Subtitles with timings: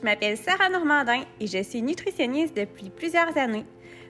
[0.00, 3.66] Je m'appelle Sarah Normandin et je suis nutritionniste depuis plusieurs années.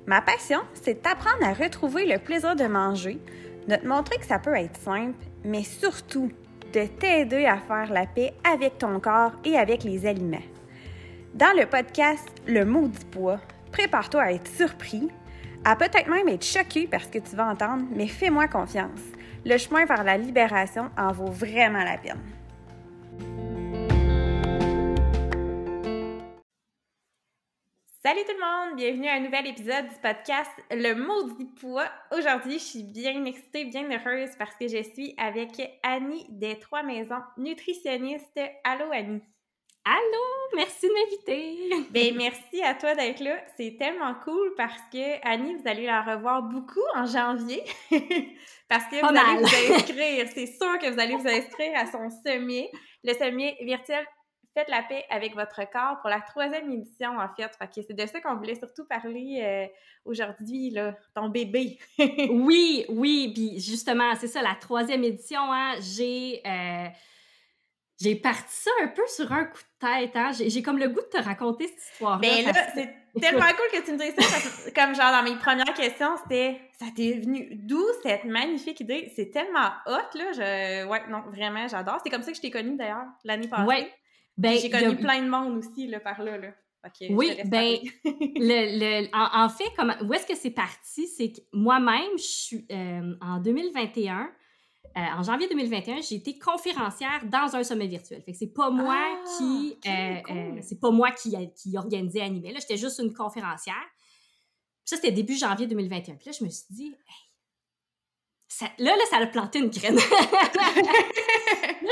[0.06, 3.18] Ma passion, c'est d'apprendre à retrouver le plaisir de manger,
[3.66, 6.30] de te montrer que ça peut être simple, mais surtout
[6.72, 10.38] de t'aider à faire la paix avec ton corps et avec les aliments.
[11.34, 13.40] Dans le podcast Le maudit poids,
[13.72, 15.08] prépare-toi à être surpris,
[15.64, 19.00] à peut-être même être choqué par ce que tu vas entendre, mais fais-moi confiance.
[19.44, 23.49] Le chemin vers la libération en vaut vraiment la peine.
[28.02, 31.90] Salut tout le monde, bienvenue à un nouvel épisode du podcast Le maudit poids.
[32.10, 36.82] Aujourd'hui, je suis bien excitée, bien heureuse parce que je suis avec Annie des Trois
[36.82, 38.40] Maisons, nutritionniste.
[38.64, 39.20] Allô Annie.
[39.84, 41.90] Allô, merci de m'inviter.
[41.90, 43.36] Ben merci à toi d'être là.
[43.58, 47.62] C'est tellement cool parce que Annie, vous allez la revoir beaucoup en janvier
[48.70, 50.26] parce que vous allez vous inscrire.
[50.32, 52.70] C'est sûr que vous allez vous inscrire à son sommet,
[53.04, 54.06] le sommet virtuel
[54.54, 57.50] Faites la paix avec votre corps pour la troisième édition, en fait.
[57.56, 59.66] fait c'est de ça qu'on voulait surtout parler euh,
[60.04, 61.78] aujourd'hui, là, ton bébé.
[62.30, 66.42] oui, oui, puis justement, c'est ça, la troisième édition, hein, j'ai...
[66.46, 66.88] Euh,
[68.00, 70.30] j'ai parti ça un peu sur un coup de tête, hein.
[70.32, 72.18] J'ai comme le goût de te raconter cette histoire-là.
[72.18, 75.36] Mais ben là, c'est tellement cool que tu me dises ça, comme genre dans mes
[75.36, 79.12] premières questions, c'était ça t'est venu d'où cette magnifique idée?
[79.14, 80.32] C'est tellement hot, là.
[80.32, 80.86] Je...
[80.86, 81.98] Ouais, non, vraiment, j'adore.
[82.02, 83.64] C'est comme ça que je t'ai connue d'ailleurs l'année passée.
[83.64, 83.92] Ouais.
[84.40, 86.38] Ben, j'ai connu plein de monde aussi là, par là.
[86.38, 86.48] là.
[87.10, 91.06] oui, ben, le, le, en, fait, comment, où est-ce que c'est parti?
[91.06, 94.30] C'est que moi-même, je suis euh, en 2021,
[94.96, 98.22] euh, en janvier 2021, j'ai été conférencière dans un sommet virtuel.
[98.22, 102.52] Fait que c'est pas moi ah, qui, euh, c'est pas moi qui, qui organisais, animait.
[102.52, 103.74] Là, j'étais juste une conférencière.
[104.86, 106.14] ça, c'était début janvier 2021.
[106.14, 106.94] Puis là, je me suis dit,
[108.78, 109.96] là, là, ça a planté une graine.
[109.96, 110.02] là,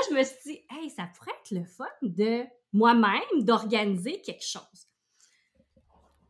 [0.08, 4.87] je me suis dit, hey, ça pourrait être le fun de moi-même d'organiser quelque chose.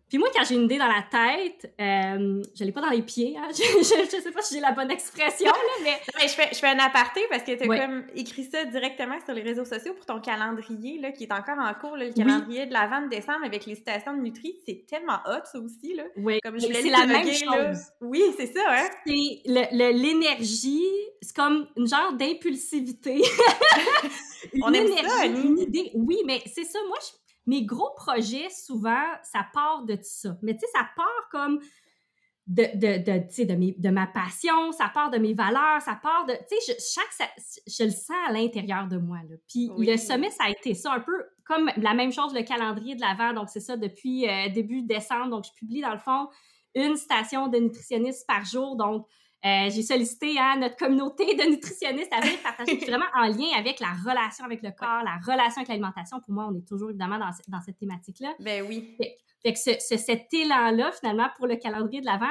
[0.09, 3.03] Puis moi, quand j'ai une idée dans la tête, euh, je l'ai pas dans les
[3.03, 3.37] pieds.
[3.37, 3.49] Hein?
[3.59, 5.53] Je, je, sais pas si j'ai la bonne expression, là,
[5.83, 6.01] mais...
[6.29, 9.35] je, fais, je fais un aparté parce que tu as comme écrit ça directement sur
[9.35, 12.73] les réseaux sociaux pour ton calendrier, là, qui est encore en cours, le calendrier de
[12.73, 14.57] la vente décembre avec les citations de Nutri.
[14.67, 15.95] C'est tellement hot, ça aussi.
[15.95, 16.05] Là.
[16.17, 17.87] Oui, comme c'est la même chose.
[18.01, 18.89] Oui, c'est ça, hein?
[19.07, 19.43] C'est
[19.73, 20.85] l'énergie,
[21.21, 23.23] c'est comme une genre d'impulsivité.
[24.63, 25.91] On aime ça, une idée.
[25.95, 30.37] Oui, mais c'est ça, moi, je mes gros projets, souvent, ça part de ça.
[30.43, 31.59] Mais tu sais, ça part comme
[32.47, 36.35] de, de, de, de, de ma passion, ça part de mes valeurs, ça part de...
[36.35, 37.31] Tu sais, je, chaque,
[37.67, 39.19] je le sens à l'intérieur de moi.
[39.29, 39.37] Là.
[39.49, 42.95] Puis le sommet, ça a été ça, un peu comme la même chose, le calendrier
[42.95, 43.33] de l'Avent.
[43.33, 45.31] Donc, c'est ça depuis euh, début décembre.
[45.31, 46.29] Donc, je publie, dans le fond,
[46.75, 48.77] une station de nutritionniste par jour.
[48.77, 49.07] Donc,
[49.45, 53.79] euh, j'ai sollicité à notre communauté de nutritionnistes à venir partager vraiment en lien avec
[53.79, 56.19] la relation avec le corps, la relation avec l'alimentation.
[56.21, 58.35] Pour moi, on est toujours évidemment dans, dans cette thématique-là.
[58.41, 58.97] Ben oui.
[59.43, 62.27] Fait, que ce, cet élan-là, finalement, pour le calendrier de l'Avent,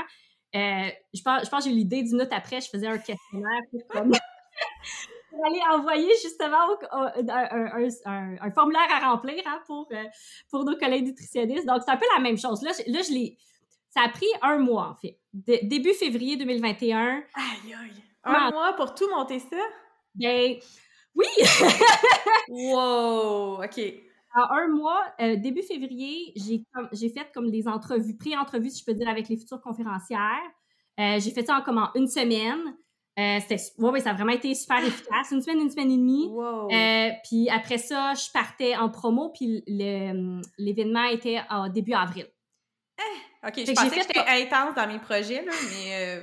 [0.55, 2.97] euh, je pense, je pense que j'ai eu l'idée d'une minute après, je faisais un
[2.97, 4.11] questionnaire pour, comme,
[5.45, 6.57] aller envoyer justement
[6.91, 10.03] un, un, formulaire à remplir hein, pour, euh,
[10.49, 11.65] pour nos collègues nutritionnistes.
[11.65, 12.61] Donc, c'est un peu la même chose.
[12.63, 13.37] Là, là je l'ai
[13.89, 15.19] ça a pris un mois, en fait.
[15.33, 16.97] début février 2021.
[16.97, 17.23] Aïe,
[17.73, 17.91] aïe.
[18.23, 19.57] Un mois pour tout monter ça?
[20.15, 20.55] Ben,
[21.15, 21.25] oui!
[22.49, 23.63] wow!
[23.63, 23.79] OK.
[24.35, 28.93] En un mois, euh, début février, j'ai fait comme des entrevues, pré-entrevues, si je peux
[28.93, 30.19] dire, avec les futures conférencières.
[30.99, 32.75] Euh, j'ai fait ça en comment une semaine.
[33.17, 33.39] Euh,
[33.79, 35.31] ouais, ça a vraiment été super efficace.
[35.31, 36.27] Une semaine, une semaine et demie.
[36.27, 36.67] Wow.
[37.23, 42.27] puis après ça, je partais en promo, puis l'événement était en début avril.
[42.99, 43.36] Eh!
[43.47, 46.21] OK, je pensais que j'étais intense dans mes projets, là, mais euh,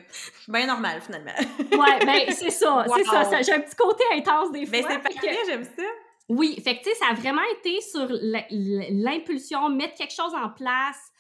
[0.49, 1.33] bien normal, finalement.
[1.59, 4.91] ouais, ben c'est ça, c'est ça, J'ai un petit côté intense des ben, fois.
[4.91, 5.83] Mais c'est parfait, j'aime ça.
[6.29, 10.51] Oui, fait que, tu sais, ça a vraiment été sur l'impulsion, mettre quelque chose en
[10.51, 11.13] place.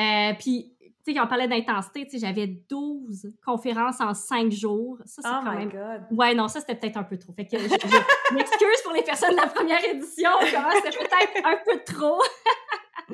[0.00, 4.50] Euh, puis, tu sais, quand on parlait d'intensité, tu sais, j'avais 12 conférences en 5
[4.52, 4.98] jours.
[5.04, 5.70] Ça, c'est oh quand my même...
[5.70, 6.18] God.
[6.18, 7.32] Ouais, non, ça, c'était peut-être un peu trop.
[7.32, 10.30] Fait que je, je m'excuse pour les personnes de la première édition.
[10.42, 12.20] C'était peut-être un peu trop.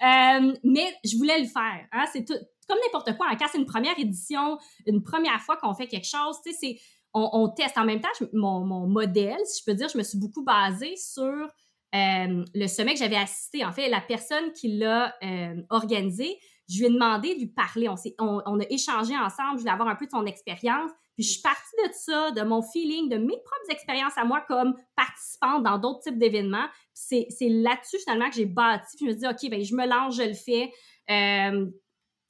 [0.00, 1.86] Euh, mais je voulais le faire.
[1.92, 2.04] Hein?
[2.12, 3.26] C'est comme n'importe quoi.
[3.38, 6.78] Quand c'est une première édition, une première fois qu'on fait quelque chose, c'est
[7.14, 7.76] on, teste.
[7.78, 11.24] En même temps, mon, modèle, si je peux dire, je me suis beaucoup basée sur
[11.24, 13.64] euh, le sommet que j'avais assisté.
[13.64, 16.38] En fait, la personne qui l'a euh, organisé,
[16.68, 17.88] je lui ai demandé de lui parler.
[17.88, 19.54] On, on, on, a échangé ensemble.
[19.54, 20.90] Je voulais avoir un peu de son expérience.
[21.18, 24.40] Puis je suis partie de ça, de mon feeling, de mes propres expériences à moi
[24.46, 26.66] comme participante dans d'autres types d'événements.
[26.94, 28.96] C'est là-dessus finalement que j'ai bâti.
[28.96, 30.72] Puis je me dis, OK, ben je me lance, je le fais.
[31.10, 31.66] Euh,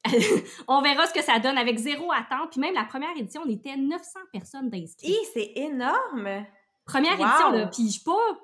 [0.68, 2.52] on verra ce que ça donne avec zéro attente.
[2.52, 5.14] Puis même la première édition, on était 900 personnes d'inscrits.
[5.34, 6.46] c'est énorme!
[6.86, 7.66] Première édition, là.
[7.66, 8.38] Puis je pas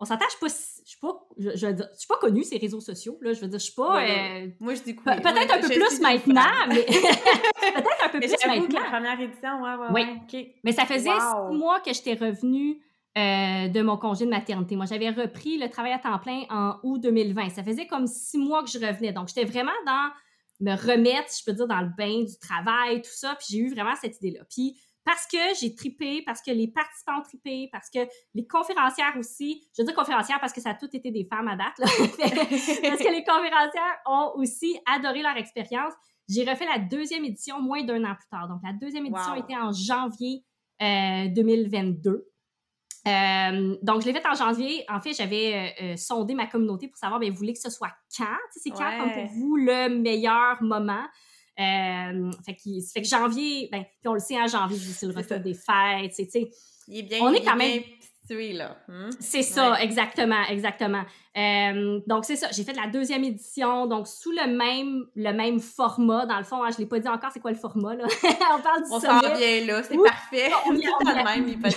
[0.00, 3.18] on s'entend, je suis pas, je, je, je, suis pas connue ces réseaux sociaux.
[3.22, 4.02] Là, je veux dire, je suis pas.
[4.02, 8.80] Euh, moi, je dis Peut-être un peu plus maintenant, mais peut-être un peu plus maintenant.
[8.80, 10.54] la première édition, ouais, ouais, oui.
[10.64, 12.80] Mais ça faisait six mois que j'étais revenue
[13.16, 14.74] euh, de mon congé de maternité.
[14.74, 17.50] Moi, j'avais repris le travail à temps plein en août 2020.
[17.50, 19.12] Ça faisait comme six mois que je revenais.
[19.12, 20.10] Donc, j'étais vraiment dans
[20.60, 23.36] me remettre, je peux dire, dans le bain du travail, tout ça.
[23.38, 24.44] Puis j'ai eu vraiment cette idée-là.
[24.50, 28.00] Puis parce que j'ai tripé, parce que les participants ont tripé, parce que
[28.34, 31.56] les conférencières aussi, je dire conférencières parce que ça a tout été des femmes à
[31.56, 31.86] date, là.
[31.98, 35.92] parce que les conférencières ont aussi adoré leur expérience.
[36.28, 38.48] J'ai refait la deuxième édition moins d'un an plus tard.
[38.48, 40.42] Donc, la deuxième édition était en janvier
[40.80, 42.10] 2022.
[42.10, 42.24] Euh,
[43.06, 44.84] euh, donc, je l'ai fait en janvier.
[44.88, 47.92] En fait, j'avais euh, sondé ma communauté pour savoir, bien, vous voulez que ce soit
[48.16, 48.24] quand?
[48.52, 51.04] C'est quand, comme pour vous, le meilleur moment?
[51.60, 55.14] Euh, fait, que, fait que janvier, ben, puis on le sait en janvier, c'est le
[55.14, 56.50] retour des fêtes, tu sais.
[56.88, 57.82] Il est bien, on est quand même
[58.30, 58.76] là.
[58.88, 59.10] Hmm?
[59.20, 61.02] C'est ça, exactement, exactement.
[61.36, 65.60] Euh, donc c'est ça, j'ai fait la deuxième édition, donc sous le même le même
[65.60, 66.26] format.
[66.26, 68.04] Dans le fond, hein, je l'ai pas dit encore, c'est quoi le format là?
[68.24, 70.50] On parle du On s'en vient là, c'est parfait.
[70.66, 71.60] On est tout le même.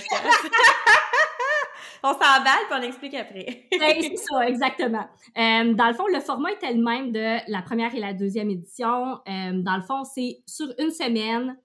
[2.02, 3.68] on s'emballe puis on explique après.
[3.72, 5.06] c'est ça, exactement.
[5.36, 8.50] Euh, dans le fond, le format était le même de la première et la deuxième
[8.50, 9.20] édition.
[9.28, 11.56] Euh, dans le fond, c'est sur une semaine,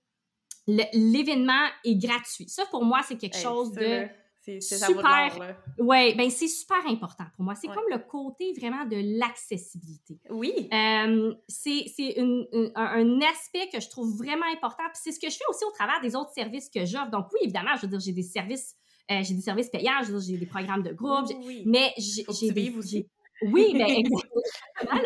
[0.67, 2.47] l'événement est gratuit.
[2.47, 4.07] Ça, pour moi, c'est quelque chose de
[4.45, 5.55] c'est super.
[5.79, 7.55] Oui, ben c'est super important pour moi.
[7.55, 10.19] C'est comme le côté vraiment de l'accessibilité.
[10.29, 10.67] Oui.
[10.73, 11.85] Euh, c'est
[12.75, 14.83] un, aspect que je trouve vraiment important.
[14.93, 17.09] Puis c'est ce que je fais aussi au travers des autres services que j'offre.
[17.09, 18.75] Donc oui, évidemment, je veux dire, j'ai des services,
[19.11, 21.29] euh, j'ai des services payants, j'ai des programmes de groupe,
[21.65, 22.73] mais j'ai des.
[23.51, 25.01] Oui, mais exactement.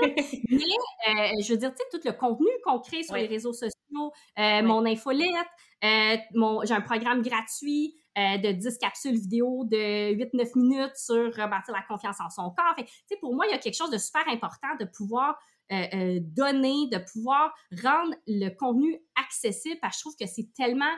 [0.49, 0.59] mais
[1.07, 4.11] euh, je veux dire, tu sais, tout le contenu qu'on crée sur les réseaux sociaux,
[4.37, 5.47] mon infolette,
[5.81, 7.95] j'ai un programme gratuit.
[8.17, 12.73] Euh, de 10 capsules vidéo de 8-9 minutes sur rebâtir la confiance en son corps.
[12.75, 15.37] Fait, pour moi, il y a quelque chose de super important de pouvoir
[15.71, 17.53] euh, euh, donner, de pouvoir
[17.83, 20.95] rendre le contenu accessible parce que je trouve que c'est tellement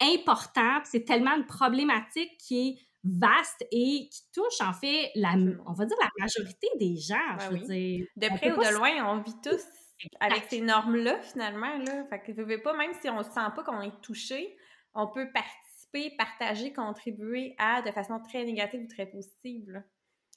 [0.00, 5.34] important, c'est tellement une problématique qui est vaste et qui touche en fait la,
[5.66, 7.38] on va dire la majorité des gens.
[7.38, 9.62] je veux dire, de près ou de loin, on vit tous
[10.20, 11.78] avec ces normes-là finalement.
[11.78, 12.04] Là.
[12.10, 14.56] Fait que vous pas, même si on ne sent pas qu'on est touché,
[14.94, 15.64] on peut partir
[16.16, 19.82] partager, contribuer à de façon très négative ou très positive.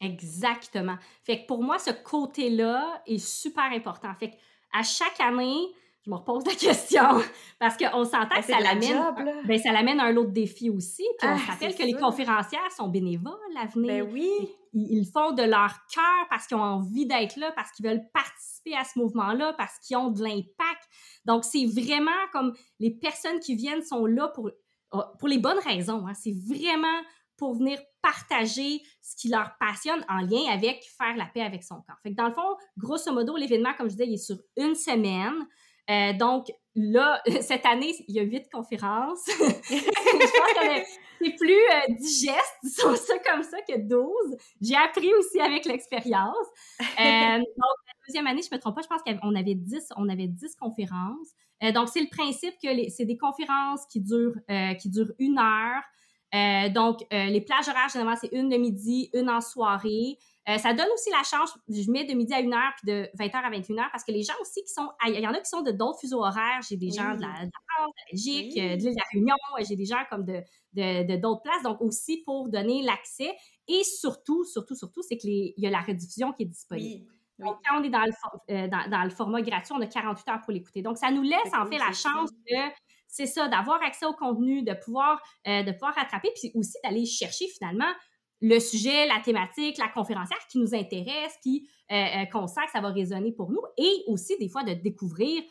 [0.02, 0.98] Exactement.
[1.24, 4.14] Fait que pour moi, ce côté-là est super important.
[4.20, 4.36] Fait que
[4.74, 5.74] à chaque année,
[6.08, 7.04] je me repose la question
[7.60, 11.04] parce qu'on s'entend ben, que ça l'amène, ben, ça l'amène un autre défi aussi.
[11.20, 14.06] Puis on ah, se rappelle que les conférencières sont bénévoles à venir.
[14.06, 14.32] Ben oui.
[14.74, 18.76] Ils, font de leur cœur parce qu'ils ont envie d'être là, parce qu'ils veulent participer
[18.76, 20.84] à ce mouvement-là, parce qu'ils ont de l'impact.
[21.26, 24.52] Donc c'est vraiment comme les personnes qui viennent sont là pour
[24.94, 26.08] Oh, pour les bonnes raisons.
[26.08, 26.14] Hein.
[26.14, 27.02] C'est vraiment
[27.36, 31.76] pour venir partager ce qui leur passionne en lien avec faire la paix avec son
[31.76, 31.98] corps.
[32.02, 34.76] Fait que dans le fond, grosso modo, l'événement, comme je disais, il est sur une
[34.76, 35.46] semaine.
[35.90, 36.48] Euh, donc
[36.78, 39.26] là, cette année, il y a huit conférences.
[39.28, 44.38] je pense que c'est plus euh, digeste, disons ça comme ça, que 12.
[44.62, 46.48] J'ai appris aussi avec l'expérience.
[47.00, 49.90] Euh, donc, la deuxième année, je ne me trompe pas, je pense qu'on avait 10,
[49.98, 51.30] on avait 10 conférences.
[51.64, 54.40] Euh, donc, c'est le principe que c'est des conférences qui durent,
[54.80, 56.72] qui durent une heure.
[56.72, 60.18] Donc, les plages horaires, généralement, c'est une de midi, une en soirée.
[60.58, 63.36] Ça donne aussi la chance, je mets de midi à une heure puis de 20h
[63.36, 65.62] à 21h parce que les gens aussi qui sont, il y en a qui sont
[65.62, 66.62] de d'autres fuseaux horaires.
[66.68, 69.36] J'ai des gens de la, de France, de la Belgique, de l'île de la Réunion,
[69.68, 70.42] j'ai des gens comme de,
[70.74, 71.64] de, d'autres places.
[71.64, 73.36] Donc, aussi pour donner l'accès.
[73.68, 77.12] Et surtout, surtout, surtout, c'est qu'il y a la rediffusion qui est disponible.
[77.40, 80.42] Donc, quand on est dans le, euh, dans, le, format gratuit, on a 48 heures
[80.42, 80.82] pour l'écouter.
[80.82, 82.72] Donc, ça nous laisse en fait la chance de,
[83.08, 87.06] c'est ça, d'avoir accès au contenu, de pouvoir, euh, de pouvoir rattraper, puis aussi d'aller
[87.06, 87.92] chercher finalement
[88.42, 92.82] le sujet, la thématique, la conférencière qui nous intéresse, qui euh, qu'on sent que ça
[92.82, 95.42] va résonner pour nous, et aussi des fois de découvrir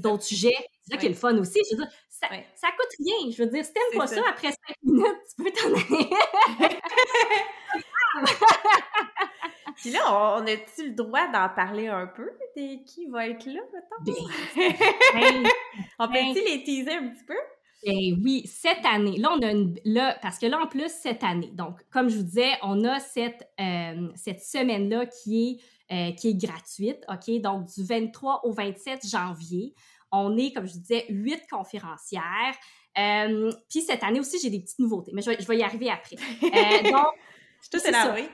[0.00, 0.54] d'autres sujets.
[0.82, 1.58] C'est ça qui est le fun aussi.
[1.70, 3.30] Je veux dire, ça, ça coûte rien.
[3.30, 4.20] Je veux dire, si t'aimes pas ça.
[4.28, 6.10] après cinq minutes, tu peux t'en aller.
[9.76, 13.60] Puis là, on a-tu le droit d'en parler un peu de qui va être là,
[13.72, 13.96] maintenant?
[15.14, 15.44] Ben,
[15.98, 17.36] on peut-tu ben les teaser un petit peu?
[17.86, 21.22] Ben oui, cette année, là, on a une, là, parce que là, en plus, cette
[21.22, 26.12] année, donc, comme je vous disais, on a cette, euh, cette semaine-là qui est, euh,
[26.12, 27.40] qui est gratuite, OK?
[27.40, 29.72] Donc, du 23 au 27 janvier,
[30.10, 32.56] on est, comme je vous disais, huit conférencières.
[32.98, 35.62] Euh, puis cette année aussi, j'ai des petites nouveautés, mais je vais, je vais y
[35.62, 36.16] arriver après.
[36.90, 37.14] donc,
[37.72, 38.28] je suis énervée.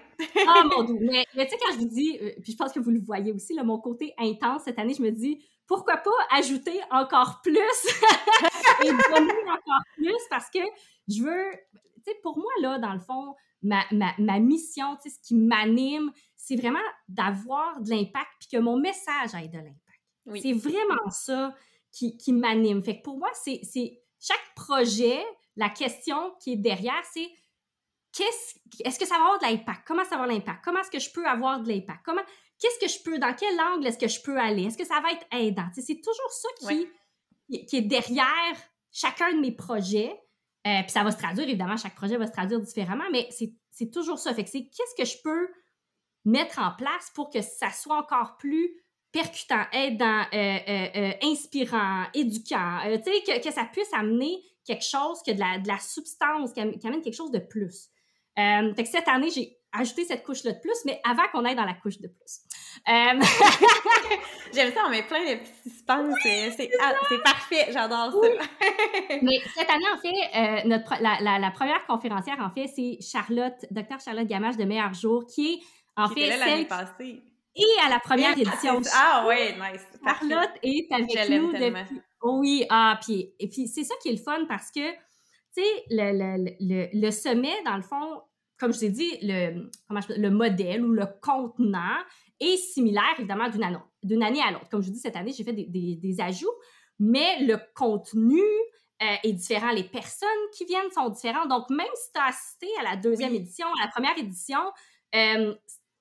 [0.47, 0.97] Ah, mon Dieu.
[1.01, 3.33] Mais, tu sais, quand je vous dis, euh, puis je pense que vous le voyez
[3.33, 7.57] aussi, là, mon côté intense cette année, je me dis, pourquoi pas ajouter encore plus?
[8.85, 10.59] Et donner encore plus parce que
[11.09, 11.51] je veux,
[12.05, 15.35] sais, pour moi, là, dans le fond, ma, ma, ma mission, tu sais, ce qui
[15.35, 16.79] m'anime, c'est vraiment
[17.09, 20.41] d'avoir de l'impact puis que mon message ait de l'impact.
[20.43, 21.55] C'est vraiment ça
[21.91, 22.83] qui, qui m'anime.
[22.83, 23.61] Fait que pour moi, c'est
[24.21, 25.23] chaque projet,
[25.57, 27.29] la question qui est derrière, c'est
[28.13, 29.83] qu'est-ce, est-ce que ça va avoir de l'impact?
[29.87, 30.65] Comment ça va avoir de l'impact?
[30.65, 32.01] Comment est-ce que je peux avoir de l'impact?
[32.05, 32.23] Comment,
[32.63, 34.65] qu'est-ce que je peux, dans quel angle est-ce que je peux aller?
[34.65, 35.67] Est-ce que ça va être aidant?
[35.75, 38.57] c'est toujours ça qui, qui est derrière
[38.93, 40.17] chacun de mes projets.
[40.65, 43.91] Euh, puis ça va se traduire, évidemment, chaque projet va se traduire différemment, mais c'est
[43.91, 44.33] toujours ça.
[44.33, 45.49] Fait que c'est qu'est-ce que je peux
[46.25, 48.71] mettre en place pour que ça soit encore plus
[49.11, 55.21] percutant, aidant, euh, euh, inspirant, éduquant, tu sais, que, que, ça puisse amener quelque chose,
[55.27, 57.91] que de la, de la substance, qui amène quelque chose de plus.
[58.37, 61.65] fait que cette année, j'ai ajouter cette couche-là de plus, mais avant qu'on aille dans
[61.65, 62.41] la couche de plus.
[62.89, 63.21] Euh...
[64.55, 66.11] J'aime ça, on met plein de petits suspens.
[66.81, 68.29] Ah, c'est parfait, j'adore ça.
[69.23, 73.55] mais cette année, en fait, euh, notre, la, la, première conférencière, en fait, c'est Charlotte,
[73.71, 73.99] Dr.
[74.05, 75.59] Charlotte Gamache de Meilleur Jour, qui est,
[75.97, 77.23] en fait, là l'année passée.
[77.55, 78.81] Et à la première édition.
[78.95, 79.87] Ah oui, nice.
[80.05, 82.01] Charlotte est avec nous depuis...
[82.23, 85.85] oui, ah, puis, et puis c'est ça qui est le fun parce que, tu sais,
[85.91, 88.23] le, le, le, le sommet, dans le fond,
[88.63, 91.99] comme je vous ai dit, le, le modèle ou le contenant
[92.39, 94.69] est similaire, évidemment, d'une année, à l'autre.
[94.71, 96.47] Comme je vous dis, cette année, j'ai fait des, ajouts,
[97.01, 98.41] mais le contenu
[99.03, 99.73] euh, est différent.
[99.73, 101.49] Les personnes qui viennent sont différentes.
[101.49, 104.61] Donc, même si tu as assisté à la deuxième édition, à la première édition,
[105.17, 105.57] euh,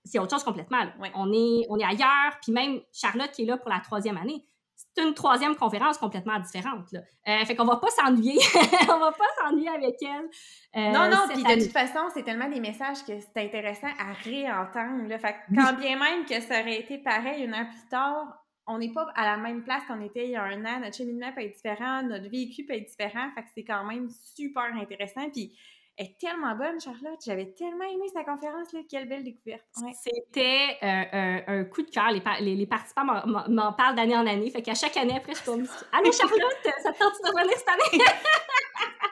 [0.05, 0.85] c'est autre chose complètement.
[1.15, 2.37] On, est, on est ailleurs.
[2.43, 4.45] Puis même Charlotte qui est là pour la troisième année,
[4.95, 6.91] c'est une troisième conférence complètement différente.
[6.91, 6.99] Là.
[7.27, 8.37] Euh, fait qu'on va pas s'ennuyer.
[8.89, 10.29] on va pas s'ennuyer avec elle.
[10.75, 14.13] Euh, non, non, puis de toute façon, c'est tellement des messages que c'est intéressant à
[14.23, 15.07] réentendre.
[15.07, 15.17] Là.
[15.19, 18.77] Fait que quand bien même que ça aurait été pareil une heure plus tard, on
[18.77, 20.79] n'est pas à la même place qu'on était il y a un an.
[20.81, 23.29] Notre cheminement peut être différent, notre véhicule peut être différent.
[23.35, 25.29] Fait que c'est quand même super intéressant.
[25.29, 25.57] Puis
[25.97, 27.19] est tellement bonne, Charlotte.
[27.25, 28.71] J'avais tellement aimé sa conférence.
[28.73, 28.81] Là.
[28.89, 29.65] Quelle belle découverte.
[30.03, 32.11] C'était euh, un, coup de cœur.
[32.11, 34.49] Les, les, participants m'en parlent d'année en année.
[34.49, 35.67] Fait qu'à chaque année, après, je tourne.
[35.91, 38.03] Allô, Charlotte, ça te tente de revenir cette année?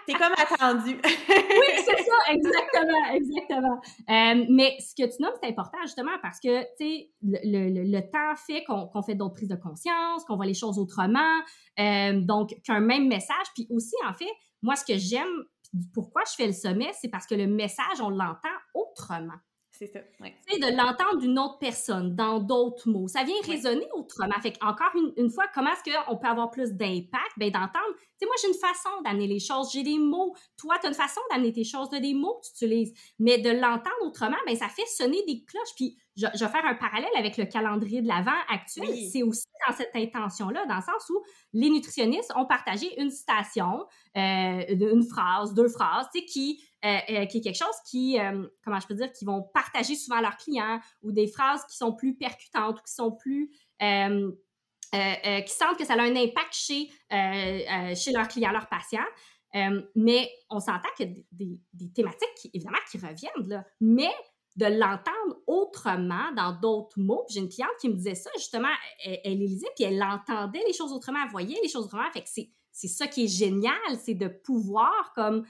[0.08, 1.00] T'es comme attendu.
[1.06, 3.82] oui, c'est ça, exactement, exactement.
[4.10, 8.02] Euh, mais ce que tu nommes, c'est important justement parce que, tu sais, le, le,
[8.02, 11.40] temps fait qu'on fait d'autres prises de conscience, qu'on voit les choses autrement,
[11.80, 13.46] euh, donc qu'un même message.
[13.54, 14.32] Puis aussi, en fait,
[14.64, 15.46] moi, ce que j'aime
[15.94, 19.38] pourquoi je fais le sommet, c'est parce que le message, on l'entend autrement.
[19.80, 20.00] C'est ça.
[20.20, 20.36] Ouais.
[20.60, 23.08] De l'entendre d'une autre personne, dans d'autres mots.
[23.08, 24.36] Ça vient résonner autrement.
[24.42, 27.32] Fait encore une, fois, comment est-ce qu'on peut avoir plus d'impact?
[27.38, 27.96] Ben, d'entendre.
[27.96, 29.72] Tu sais, moi, j'ai une façon d'amener les choses.
[29.72, 30.36] J'ai des mots.
[30.58, 31.90] Toi, tu as une façon d'amener tes choses.
[31.90, 32.94] Tu as des mots que tu utilises.
[33.20, 35.76] Mais de l'entendre autrement, ben, ça fait sonner des cloches.
[35.78, 38.90] Puis, je, je, vais faire un parallèle avec le calendrier de l'Avent actuel.
[39.12, 41.24] C'est aussi dans cette intention-là, dans le sens où
[41.54, 43.86] les nutritionnistes ont partagé une citation,
[44.18, 48.18] euh, une phrase, deux phrases, tu sais, qui euh, euh, qui est quelque chose qui,
[48.64, 51.76] comment je peux dire, qui vont partager souvent à leurs clients ou des phrases qui
[51.76, 56.90] sont plus percutantes ou qui sont plus, qui sentent que ça a un impact chez,
[57.10, 59.00] chez leurs clients, leurs patients.
[59.96, 64.12] mais on s'entend que des, des, thématiques, qui, évidemment, qui reviennent, là, mais
[64.60, 67.24] de l'entendre autrement, dans d'autres mots.
[67.30, 68.68] J'ai une cliente qui me disait ça, justement,
[69.06, 72.04] elle, elle lisait, puis elle entendait les choses autrement, elle voyait les choses autrement.
[72.12, 73.74] Fait que c'est ça qui est génial,
[74.04, 75.46] c'est de pouvoir, comme,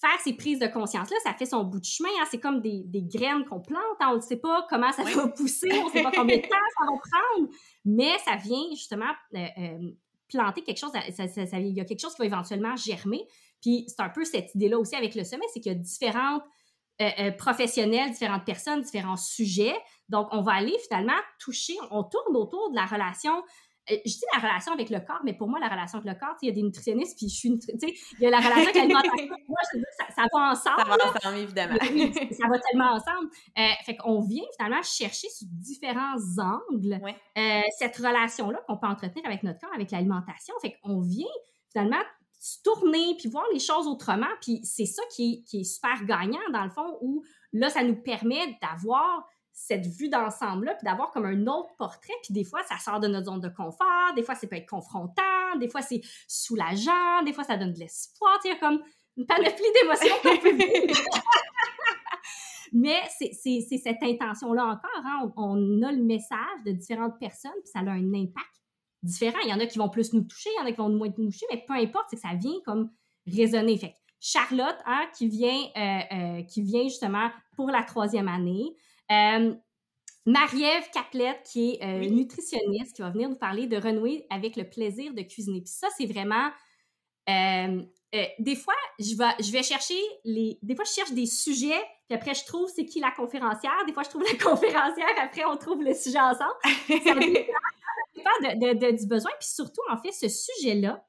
[0.00, 2.08] faire ces prises de conscience-là, ça fait son bout de chemin.
[2.20, 2.24] Hein.
[2.30, 3.82] C'est comme des, des graines qu'on plante.
[4.00, 4.10] Hein.
[4.12, 6.48] On ne sait pas comment ça va pousser, on ne sait pas combien de temps
[6.78, 7.52] ça va prendre,
[7.84, 9.90] mais ça vient justement euh, euh,
[10.28, 10.92] planter quelque chose.
[10.92, 13.26] Ça, il y a quelque chose qui va éventuellement germer.
[13.60, 16.42] Puis c'est un peu cette idée-là aussi avec le sommet, c'est qu'il y a différentes
[17.00, 19.76] euh, professionnels, différentes personnes, différents sujets.
[20.08, 23.42] Donc, on va aller finalement toucher, on tourne autour de la relation
[23.90, 26.18] euh, je dis la relation avec le corps, mais pour moi, la relation avec le
[26.18, 28.38] corps, il y a des nutritionnistes, puis je suis, tu sais, il y a la
[28.38, 29.26] relation avec l'alimentation.
[29.48, 30.76] moi, je te dis, ça, ça va ensemble.
[30.78, 31.78] Ça va ensemble, évidemment.
[31.78, 33.30] ça va tellement ensemble.
[33.58, 37.00] Euh, fait qu'on vient finalement chercher sous différents angles
[37.38, 40.54] euh, cette relation-là qu'on peut entretenir avec notre corps, avec l'alimentation.
[40.60, 41.26] Fait qu'on vient
[41.72, 42.02] finalement
[42.38, 46.64] se tourner, puis voir les choses autrement, puis c'est ça qui est, super gagnant, dans
[46.64, 51.46] le fond, où là, ça nous permet d'avoir cette vue d'ensemble-là, puis d'avoir comme un
[51.48, 52.14] autre portrait.
[52.22, 54.68] Puis des fois, ça sort de notre zone de confort, des fois, ça peut être
[54.68, 58.38] confrontant, des fois, c'est soulageant, des fois, ça donne de l'espoir.
[58.44, 58.80] Il y a comme
[59.16, 60.94] une panoplie d'émotions qu'on peut vivre.
[62.72, 65.04] Mais c'est cette intention-là encore.
[65.04, 65.32] Hein.
[65.36, 68.46] On, a le message de différentes personnes, puis ça a un impact
[69.02, 69.38] différent.
[69.44, 70.88] Il y en a qui vont plus nous toucher, il y en a qui vont
[70.88, 72.90] moins nous toucher, mais peu importe, c'est que ça vient comme
[73.26, 73.76] résonner.
[73.78, 78.74] Fait Charlotte, hein, qui vient, euh, euh, qui vient justement pour la troisième année,
[79.12, 79.54] euh,
[80.26, 85.14] Marie-Ève Caplette, qui est nutritionniste, qui va venir nous parler de renouer avec le plaisir
[85.14, 85.62] de cuisiner.
[85.62, 86.50] Puis ça, c'est vraiment
[87.26, 90.58] des fois, je vais, je vais chercher les.
[90.60, 93.72] Des fois, je cherche des sujets, puis après, je trouve c'est qui la conférencière.
[93.86, 96.56] Des fois, je trouve la conférencière, après, on trouve le sujet ensemble.
[96.62, 97.52] Ça dépend,
[98.42, 99.30] de, de, du besoin.
[99.38, 101.04] Puis surtout, en fait, ce sujet-là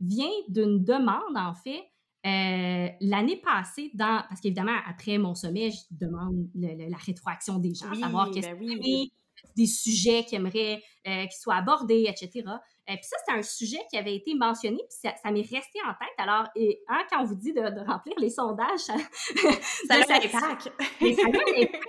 [0.00, 1.82] vient d'une demande, en fait,
[2.24, 7.92] euh, l'année passée, dans, parce qu'évidemment, après mon sommet, je demande la rétroaction des gens,
[7.94, 9.12] savoir qu'est-ce ben oui.
[9.56, 12.44] Des sujets qui aimeraient euh, qu'ils soient abordés, etc.
[12.90, 15.78] Euh, puis ça, c'est un sujet qui avait été mentionné, puis ça, ça m'est resté
[15.86, 16.14] en tête.
[16.18, 18.94] Alors, et, hein, quand on vous dit de, de remplir les sondages, ça,
[19.88, 20.72] ça a l'impact.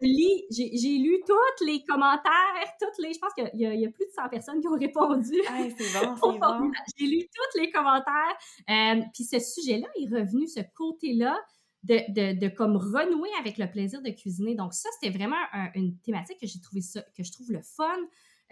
[0.00, 3.12] J'ai lu tous les commentaires, toutes les.
[3.12, 5.34] Je pense qu'il y, y, a plus de 100 personnes qui ont répondu.
[5.78, 6.70] c'est bon, c'est bon.
[6.96, 8.36] J'ai lu tous les commentaires.
[8.70, 11.38] Euh, puis ce sujet-là est revenu, ce côté-là.
[11.84, 14.56] De, de, de, comme renouer avec le plaisir de cuisiner.
[14.56, 15.36] Donc ça, c'était vraiment
[15.76, 17.86] une thématique que j'ai trouvé ça, que je trouve le fun.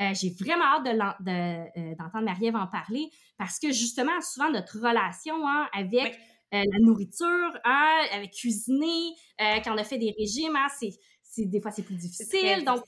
[0.01, 4.51] Euh, j'ai vraiment hâte d'entendre de, euh, d'entendre Marie-Ève en parler parce que justement, souvent,
[4.51, 6.19] notre relation hein, avec
[6.55, 11.61] euh, la nourriture, hein, avec cuisiner, quand on a fait des régimes, hein, c'est, des
[11.61, 12.65] fois, c'est plus difficile.
[12.65, 12.85] donc,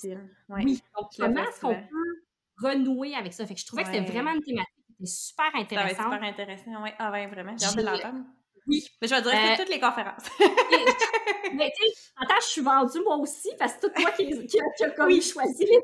[0.50, 0.80] oui.
[0.97, 2.23] Donc, comment est-ce qu'on peut
[2.62, 3.45] renouer avec ça?
[3.47, 5.97] Fait que je trouvais que c'était vraiment une thématique qui était super intéressante.
[5.97, 6.90] Ça va être super intéressant, oui.
[6.99, 7.57] Ah ouais, vraiment.
[7.59, 8.25] J'ai hâte de l'entendre.
[8.68, 8.87] Oui.
[9.00, 10.25] Mais je vais dire euh, toutes les conférences.
[11.54, 14.28] mais tu sais, en je suis vendue moi aussi parce que c'est tout moi qui,
[14.46, 15.80] qui, qui a comme choisi les.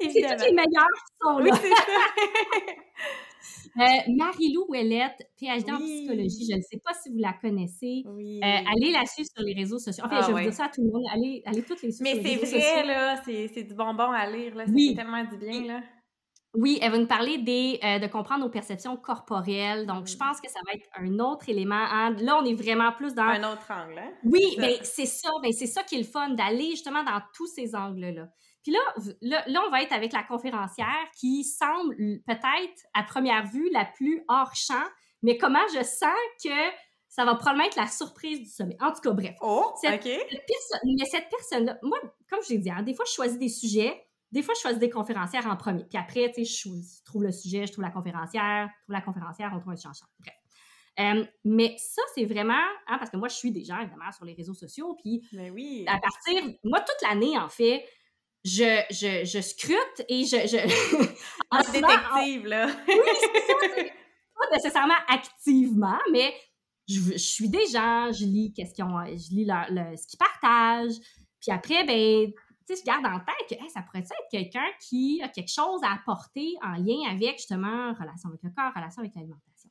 [0.10, 1.44] c'est toutes les meilleures qui sont là.
[1.44, 1.84] Oui, c'est ça.
[3.78, 8.02] Euh, Marie-Lou Ouellette, PhD en psychologie, je ne sais pas si vous la connaissez.
[8.06, 8.38] Oui.
[8.44, 10.04] Euh, allez la suivre sur les réseaux sociaux.
[10.04, 11.04] En fait, ah je vais dire ça à tout le monde.
[11.10, 14.54] Allez, allez toutes les suivre Mais c'est vrai, là, c'est du bonbon à lire.
[14.54, 14.64] Là.
[14.68, 14.94] Oui.
[14.94, 15.64] tellement du bien.
[15.64, 15.80] Là.
[16.54, 19.86] Oui, elle va nous parler des, euh, de comprendre nos perceptions corporelles.
[19.86, 20.18] Donc, je mm.
[20.18, 21.74] pense que ça va être un autre élément.
[21.74, 22.14] Hein.
[22.20, 23.22] Là, on est vraiment plus dans...
[23.22, 24.12] Un autre angle, hein?
[24.24, 25.30] Oui, mais c'est ça.
[25.42, 28.28] Ben, c'est ça qui est le fun, d'aller justement dans tous ces angles-là.
[28.62, 33.70] Puis là, là, on va être avec la conférencière qui semble peut-être, à première vue,
[33.72, 34.84] la plus hors champ.
[35.22, 36.12] Mais comment je sens
[36.44, 36.50] que
[37.08, 38.76] ça va probablement être la surprise du sommet?
[38.80, 39.34] En tout cas, bref.
[39.40, 40.04] Oh, OK.
[40.04, 41.98] mais cette personne-là, moi,
[42.30, 44.78] comme je l'ai dit, hein, des fois, je choisis des sujets des fois, je choisis
[44.78, 45.84] des conférencières en premier.
[45.84, 49.02] Puis après, tu sais, je trouve le sujet, je trouve la conférencière, je trouve la
[49.02, 50.06] conférencière, on trouve un chanson.
[50.18, 50.34] Bref.
[51.00, 52.52] Euh, mais ça, c'est vraiment,
[52.86, 54.96] hein, parce que moi, je suis déjà, évidemment, sur les réseaux sociaux.
[55.02, 55.84] Puis, mais oui.
[55.86, 57.84] à partir, moi, toute l'année, en fait,
[58.44, 60.36] je, je, je scrute et je.
[60.36, 60.56] je
[61.50, 62.66] en détective, là.
[62.88, 63.84] oui, c'est ça.
[64.34, 66.34] Pas nécessairement activement, mais
[66.88, 70.18] je, je suis des gens, je lis, qu'est-ce qu'ils ont, je lis leur, ce qu'ils
[70.18, 70.98] partagent.
[71.40, 72.32] Puis après, ben,
[72.66, 75.80] tu sais, je garde en tête que ça pourrait être quelqu'un qui a quelque chose
[75.82, 79.70] à apporter en lien avec justement relation avec le corps, relation avec l'alimentation.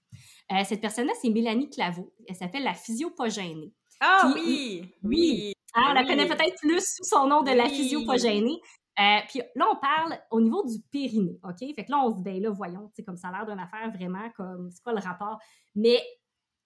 [0.51, 2.13] Euh, cette personne-là, c'est Mélanie Claveau.
[2.27, 3.73] Elle s'appelle la physiopogénée.
[3.99, 5.53] Ah oui, oui.
[5.73, 8.59] Ah, on la connaît peut-être plus sous son nom de la physiopogénée.
[8.99, 11.59] Euh, puis là, on parle au niveau du périnée, OK?
[11.59, 13.59] Fait que là, on se dit, ben là, voyons, c'est comme ça a l'air d'une
[13.59, 15.39] affaire vraiment comme, c'est quoi le rapport?
[15.75, 16.01] Mais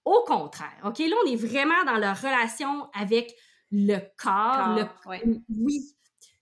[0.03, 0.99] au contraire, OK?
[0.99, 3.31] Là, on est vraiment dans la relation avec
[3.71, 4.85] le corps, le...
[5.49, 5.95] Oui,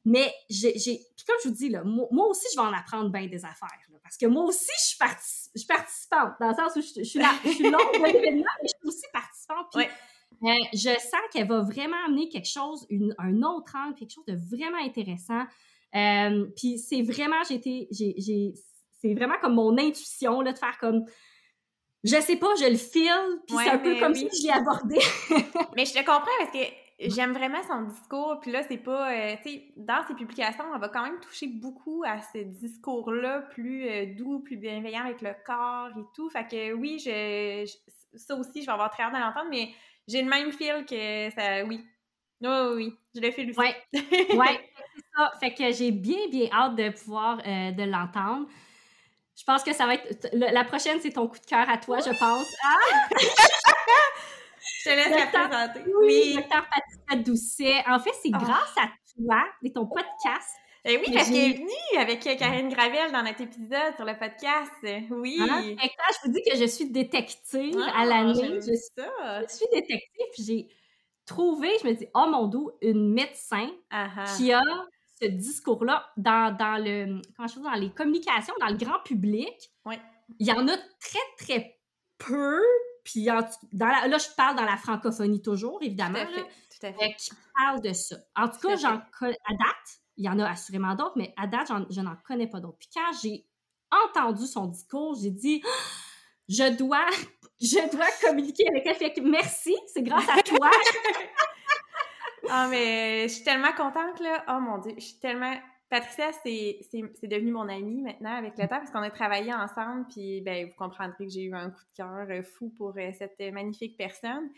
[0.05, 0.73] mais j'ai.
[0.73, 3.69] Puis comme je vous dis, là, moi, aussi, je vais en apprendre bien des affaires.
[4.01, 4.97] parce que moi aussi, je suis,
[5.55, 8.43] je suis participante, dans le sens où je, suis là, je suis longue de l'événement,
[8.61, 9.67] mais je suis aussi participante.
[9.73, 9.85] Puis,
[10.43, 14.25] euh, je sens qu'elle va vraiment amener quelque chose, une, un autre angle, quelque chose
[14.25, 15.43] de vraiment intéressant.
[15.95, 18.53] Euh, puis c'est vraiment, j'ai été, j'ai,
[18.99, 21.05] c'est vraiment comme mon intuition, là, de faire comme,
[22.03, 24.99] je sais pas, je le file, puis c'est un peu comme si je l'ai abordé.
[25.77, 28.39] mais je te comprends parce que j'aime vraiment son discours.
[28.41, 29.11] Puis là, c'est pas.
[29.11, 33.41] Euh, tu sais, dans ses publications, on va quand même toucher beaucoup à ce discours-là,
[33.51, 36.29] plus euh, doux, plus bienveillant avec le corps et tout.
[36.29, 37.69] Fait que oui, je,
[38.15, 39.69] ça aussi, je vais avoir très hâte de l'entendre, mais
[40.07, 41.63] j'ai le même fil que ça.
[41.65, 41.85] Oui.
[42.41, 43.57] Oui, oui, je le fais aussi.
[43.57, 43.75] Ouais.
[43.93, 45.31] ouais, c'est ça.
[45.39, 48.47] Fait que j'ai bien, bien hâte de pouvoir euh, de l'entendre.
[49.35, 50.29] Je pense que ça va être.
[50.33, 52.53] La prochaine, c'est ton coup de cœur à toi, je pense.
[52.63, 53.09] Ah!
[54.83, 55.81] Je te laisse la présenter.
[56.01, 57.83] Oui, docteur Patricia Doucet.
[57.87, 58.37] En fait, c'est ah.
[58.37, 60.49] grâce à toi et ton podcast.
[60.85, 64.71] Eh oui, parce qu'elle est venue avec Karine Gravel dans notre épisode sur le podcast.
[65.11, 65.39] Oui.
[65.39, 68.33] Ah, je vous dis que je suis détective à ah, l'année.
[68.33, 70.45] Je, je, suis détective.
[70.45, 70.67] J'ai
[71.25, 73.69] trouvé, je me dis, oh mon dos, une médecin
[74.35, 74.61] qui a
[75.21, 79.71] ce discours-là dans, dans, le, comment je dans les communications, dans le grand public.
[79.85, 79.95] Oui.
[80.39, 81.79] Il y en a très, très
[82.17, 82.61] peu,
[83.03, 86.19] puis dans la, là, je parle dans la francophonie toujours, évidemment.
[86.25, 86.43] Tout à fait.
[86.79, 87.15] tout à fait.
[87.15, 88.15] qui parle de ça.
[88.35, 91.69] En tout, cas, j'en à date, il y en a assurément d'autres, mais à date,
[91.89, 92.77] je n'en connais pas d'autres.
[92.79, 93.45] Puis quand j'ai
[93.91, 95.61] entendu son discours, j'ai dit
[96.49, 97.05] je dois,
[97.61, 98.95] je dois communiquer avec elle.
[98.95, 100.69] Fait que merci, c'est grâce à toi.
[102.49, 104.43] ah, mais je suis tellement contente, là.
[104.49, 105.55] Oh mon Dieu, je suis tellement
[105.89, 106.79] Patricia, c'est
[107.23, 110.07] devenu mon amie maintenant avec le temps parce qu'on a travaillé ensemble.
[110.09, 113.11] Puis, ben, vous comprendrez que j'ai eu un coup de cœur euh, fou pour euh,
[113.13, 114.49] cette magnifique personne.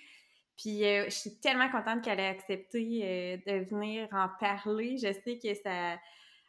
[0.58, 4.98] Puis, euh, je suis tellement contente qu'elle ait accepté de venir en parler.
[4.98, 5.98] Je sais que ça.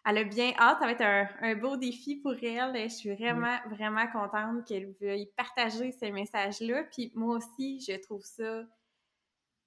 [0.09, 2.81] Elle a bien hâte, ça va être un, un beau défi pour elle.
[2.89, 6.85] Je suis vraiment, vraiment contente qu'elle veuille partager ces messages-là.
[6.93, 8.63] Puis moi aussi, je trouve ça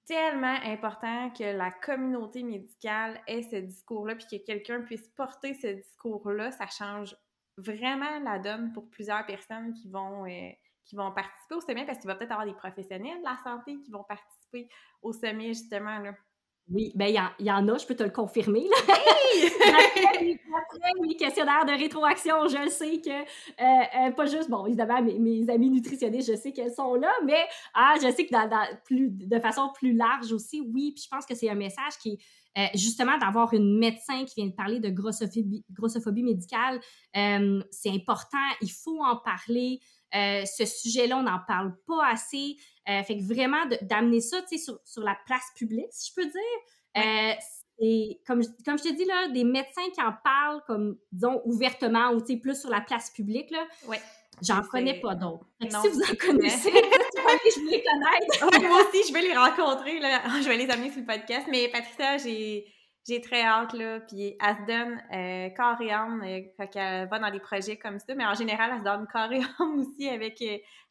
[0.06, 5.68] tellement important que la communauté médicale ait ce discours-là, puis que quelqu'un puisse porter ce
[5.68, 6.50] discours-là.
[6.52, 7.16] Ça change
[7.56, 10.50] vraiment la donne pour plusieurs personnes qui vont, euh,
[10.84, 13.78] qui vont participer au sommet, parce qu'il va peut-être avoir des professionnels de la santé
[13.80, 14.68] qui vont participer
[15.02, 15.98] au sommet, justement.
[15.98, 16.14] Là.
[16.72, 18.68] Oui, bien, il y, en a, je peux te le confirmer.
[18.68, 18.94] Là.
[19.74, 25.18] après, les questionnaires de rétroaction, je sais que, euh, euh, pas juste, bon, évidemment, mes,
[25.18, 28.48] mes amis nutritionnistes, je sais qu'elles sont là, mais ah, je sais que dans,
[28.84, 32.10] plus, de façon plus large aussi, oui, puis je pense que c'est un message qui
[32.10, 32.18] est
[32.58, 36.80] euh, justement d'avoir une médecin qui vient de parler de grossophobie, grossophobie médicale,
[37.12, 39.80] c'est important, il faut en parler.
[40.12, 42.56] Ce sujet-là, on n'en parle pas assez.
[42.88, 46.96] Euh, fait que vraiment d'amener ça sur, sur la place publique, si je peux dire.
[46.96, 47.32] Euh,
[47.78, 52.10] et comme, comme je te dis, là, des médecins qui en parlent, comme, disons, ouvertement
[52.12, 54.00] ou plus sur la place publique, là, ouais.
[54.42, 55.46] j'en connais pas d'autres.
[55.60, 58.60] Si vous en connaissez, je veux les connaître.
[58.68, 60.22] moi aussi, je vais les rencontrer, là.
[60.42, 61.46] je vais les amener sur le podcast.
[61.50, 62.66] Mais Patricia, j'ai
[63.10, 64.00] j'ai très hâte, là.
[64.00, 67.76] Puis elle se donne euh, corps et âme euh, quand elle va dans des projets
[67.76, 68.14] comme ça.
[68.14, 70.42] Mais en général, elle se donne corps et âme aussi avec,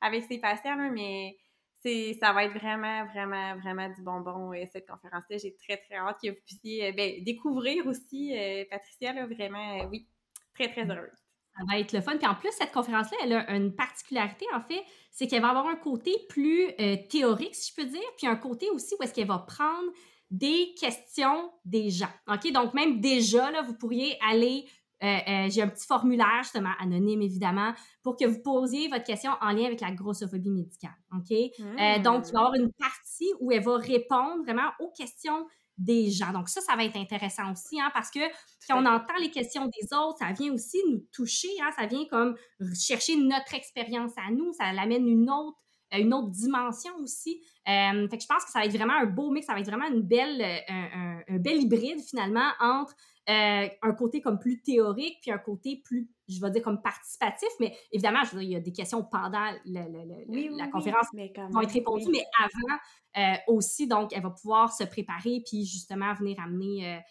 [0.02, 0.90] avec ses patients, là.
[0.90, 1.36] Mais
[1.84, 5.38] ça va être vraiment, vraiment, vraiment du bonbon, euh, cette conférence-là.
[5.38, 9.86] J'ai très, très hâte que vous puissiez euh, ben, découvrir aussi euh, Patricia, là, vraiment,
[9.90, 10.08] oui,
[10.54, 10.92] très, très mm.
[10.92, 11.18] heureuse.
[11.58, 12.18] Ça va être le fun.
[12.18, 15.68] Puis en plus, cette conférence-là, elle a une particularité, en fait, c'est qu'elle va avoir
[15.68, 16.74] un côté plus
[17.10, 19.92] théorique, si je peux dire, puis un côté aussi où est-ce qu'elle va prendre
[20.32, 22.12] des questions des gens.
[22.28, 22.52] OK?
[22.52, 24.66] Donc, même déjà, là, vous pourriez aller
[25.02, 29.32] euh, euh, j'ai un petit formulaire, justement, anonyme évidemment, pour que vous posiez votre question
[29.42, 30.96] en lien avec la grossophobie médicale.
[31.16, 31.32] OK?
[31.32, 35.48] Euh, donc, il va y avoir une partie où elle va répondre vraiment aux questions
[35.78, 36.34] des gens.
[36.34, 38.20] Donc, ça, ça va être intéressant aussi, hein, parce que
[38.68, 42.04] quand on entend les questions des autres, ça vient aussi nous toucher, hein, ça vient
[42.10, 42.36] comme
[42.78, 45.58] chercher notre expérience à nous, ça l'amène une autre
[45.92, 47.42] une autre dimension aussi.
[47.66, 49.70] fait que je pense que ça va être vraiment un beau mix, ça va être
[49.70, 52.96] vraiment une belle, un, un bel hybride finalement entre
[53.30, 57.50] euh, un côté comme plus théorique, puis un côté plus, je vais dire, comme participatif.
[57.60, 61.62] Mais évidemment, je veux dire, il y a des questions pendant la conférence qui vont
[61.62, 62.80] être répondues, mais avant
[63.18, 67.02] euh, aussi, donc, elle va pouvoir se préparer, puis justement venir amener.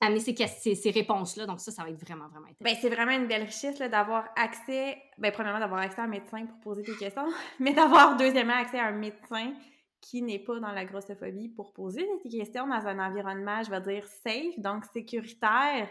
[0.00, 0.34] Amener ces,
[0.74, 1.46] ces, réponses-là.
[1.46, 2.64] Donc, ça, ça va être vraiment, vraiment intéressant.
[2.64, 6.46] Bien, c'est vraiment une belle richesse d'avoir accès, bien, premièrement, d'avoir accès à un médecin
[6.46, 7.28] pour poser des questions,
[7.60, 9.52] mais d'avoir, deuxièmement, accès à un médecin
[10.00, 13.80] qui n'est pas dans la grossophobie pour poser des questions dans un environnement, je vais
[13.80, 15.88] dire, safe, donc sécuritaire.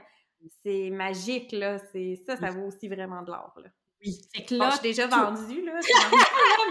[0.64, 1.78] C'est magique, là.
[1.92, 3.70] C'est, ça, ça vaut aussi vraiment de l'or, là.
[4.02, 4.22] Oui.
[4.34, 5.74] Fait que là, je suis déjà vendue, là,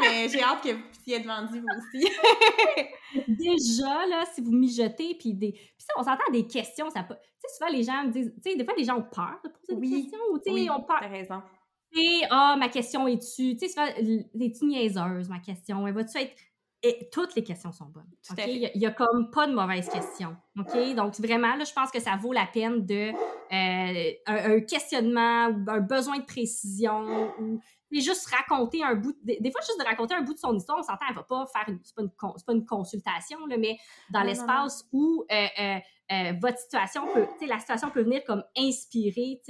[0.01, 2.09] mais j'ai hâte que vous puissiez être vendu, vous aussi.
[3.29, 5.53] déjà, là, si vous mijotez, puis des...
[5.53, 7.17] Puis ça, on s'entend des questions, ça peut...
[7.17, 8.33] Tu sais, souvent, les gens me disent...
[8.43, 10.51] Tu sais, des fois, les gens ont peur de poser des questions, ou tu sais,
[10.53, 10.99] oui, ont peur...
[11.01, 11.43] t'as raison.
[11.97, 13.57] Et, ah, ma question est-tu...
[13.57, 15.87] Tu sais, souvent, es-tu niaiseuse, ma question?
[15.87, 16.35] Elle va-tu être
[16.83, 18.11] et toutes les questions sont bonnes.
[18.47, 20.37] Il n'y a, comme pas de mauvaises questions.
[20.57, 20.95] OK?
[20.95, 23.11] Donc, vraiment, là, je pense que ça vaut la peine de
[23.53, 27.61] euh, un, questionnement ou un besoin de précision ou
[27.91, 29.17] juste raconter un bout.
[29.25, 31.25] des, fois, juste de raconter un bout de son histoire, on s'entend, elle ne va
[31.25, 31.81] pas faire une.
[31.83, 32.03] C'est pas,
[32.47, 33.77] pas, une consultation, là, mais
[34.11, 35.79] dans l'espace où euh,
[36.13, 37.27] euh, votre situation peut.
[37.49, 39.41] La situation peut venir comme inspirer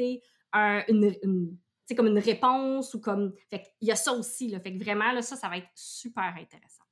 [0.54, 1.58] un, une, une
[1.94, 3.34] comme une réponse ou comme.
[3.50, 4.60] Fait il y a ça aussi, là.
[4.60, 6.87] Fait que vraiment, là, ça, ça va être super intéressant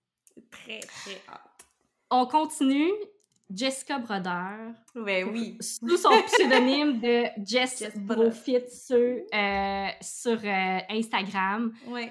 [0.51, 1.67] très, très hâte.
[2.11, 2.93] On continue.
[3.55, 4.73] Jessica Broder.
[4.95, 5.57] Ben oui.
[5.61, 11.73] Sous son pseudonyme de Jess, Brofit sur, euh, sur euh, Instagram.
[11.87, 12.09] Oui.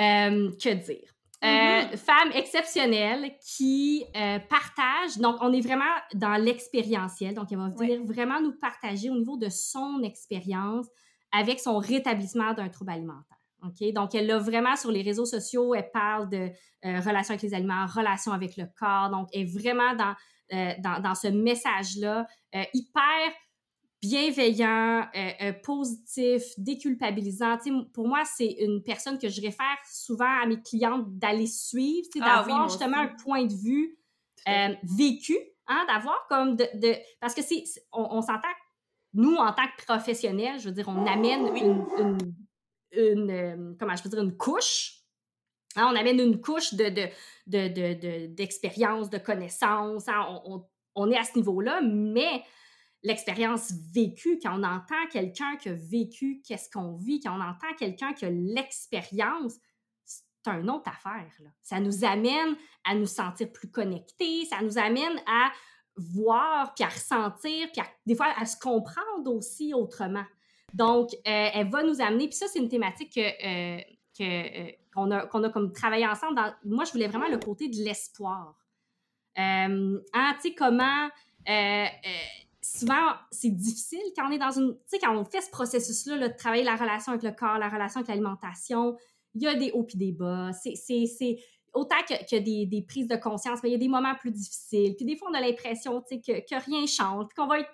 [0.00, 1.12] Euh, que dire?
[1.42, 1.96] Mm-hmm.
[1.98, 4.04] femme exceptionnelle qui
[4.48, 9.14] partage, donc on est vraiment dans l'expérientiel, donc elle va venir vraiment nous partager au
[9.14, 10.86] niveau de son expérience
[11.30, 13.35] avec son rétablissement d'un trouble alimentaire.
[13.92, 15.74] Donc, elle l'a vraiment sur les réseaux sociaux.
[15.74, 16.50] Elle parle de
[16.84, 19.10] euh, relations avec les aliments, relations avec le corps.
[19.10, 20.14] Donc, elle est vraiment dans,
[20.52, 23.32] euh, dans, ce message-là, euh, hyper
[24.02, 25.06] bienveillant,
[25.64, 27.56] positif, déculpabilisant.
[27.92, 32.36] pour moi, c'est une personne que je réfère souvent à mes clientes d'aller suivre, ah
[32.36, 33.98] d'avoir justement un point de vue
[34.84, 38.46] vécu, hein, d'avoir comme de, Parce que c'est, on, s'entend,
[39.14, 42.18] nous, en tant que professionnels, je veux dire, on amène une une,
[42.96, 44.92] euh, comment je dire, une couche.
[45.76, 47.08] Hein, on amène une couche de,
[48.28, 50.08] d'expérience, de, de, de, connaissances.
[50.08, 50.40] Hein,
[50.94, 52.42] on, est à ce niveau-là, mais
[53.02, 57.74] l'expérience vécue, quand on entend quelqu'un qui a vécu qu'est-ce qu'on vit, quand on entend
[57.78, 59.54] quelqu'un qui a l'expérience,
[60.04, 61.30] c'est une autre affaire.
[61.62, 65.52] Ça nous amène à nous sentir plus connectés, ça nous amène à
[65.96, 70.24] voir, puis à ressentir, puis des fois à se comprendre aussi autrement.
[70.76, 73.80] Donc, euh, elle va nous amener, puis ça, c'est une thématique que, euh,
[74.20, 76.38] euh, qu'on a, qu'on a comme travaillé ensemble.
[76.64, 78.54] moi, je voulais vraiment le côté de l'espoir.
[79.38, 81.08] Euh, hein, tu sais, comment
[82.60, 84.74] souvent, c'est difficile quand on est dans une.
[84.74, 87.68] Tu sais, quand on fait ce processus-là, de travailler la relation avec le corps, la
[87.68, 88.96] relation avec l'alimentation,
[89.34, 90.50] il y a des hauts et des bas.
[90.52, 91.38] C'est
[91.72, 94.30] autant que, que des, des, prises de conscience, mais il y a des moments plus
[94.30, 94.94] difficiles.
[94.96, 97.70] Puis des fois, on a l'impression que, que rien change, puis qu'on va être.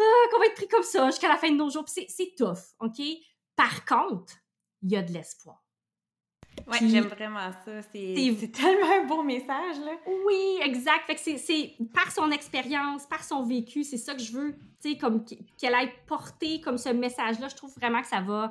[0.00, 1.84] Ah, qu'on va être pris comme ça jusqu'à la fin de nos jours.
[1.84, 3.00] Puis c'est tough, OK?
[3.56, 4.34] Par contre,
[4.82, 5.62] il y a de l'espoir.
[6.66, 7.82] Oui, j'aime vraiment ça.
[7.92, 9.92] C'est tellement un beau message, là.
[10.26, 11.06] Oui, exact.
[11.06, 14.90] Fait que c'est par son expérience, par son vécu, c'est ça que je veux, tu
[14.90, 15.24] sais, comme
[15.58, 17.48] qu'elle aille porter comme ce message-là.
[17.48, 18.50] Je trouve vraiment que ça va,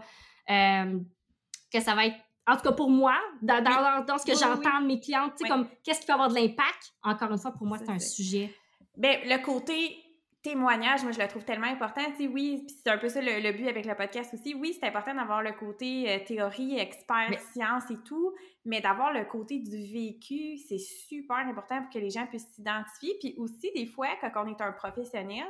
[0.50, 1.00] euh,
[1.72, 3.64] que ça va être, en tout cas pour moi, dans,
[4.06, 6.36] dans, ce que j'entends de mes clientes, tu sais, comme qu'est-ce qui peut avoir de
[6.36, 6.94] l'impact?
[7.04, 8.54] Encore une fois, pour moi, c'est un sujet.
[8.96, 9.98] Bien, le côté
[10.48, 12.02] témoignage, moi, je le trouve tellement important.
[12.12, 14.56] Tu sais, oui, c'est un peu ça le, but avec le podcast aussi.
[14.56, 18.34] Oui, c'est important d'avoir le côté euh, théorie, expert, science et tout,
[18.64, 23.18] mais d'avoir le côté du vécu, c'est super important pour que les gens puissent s'identifier.
[23.20, 25.48] Puis aussi, des fois, quand on est un professionnel,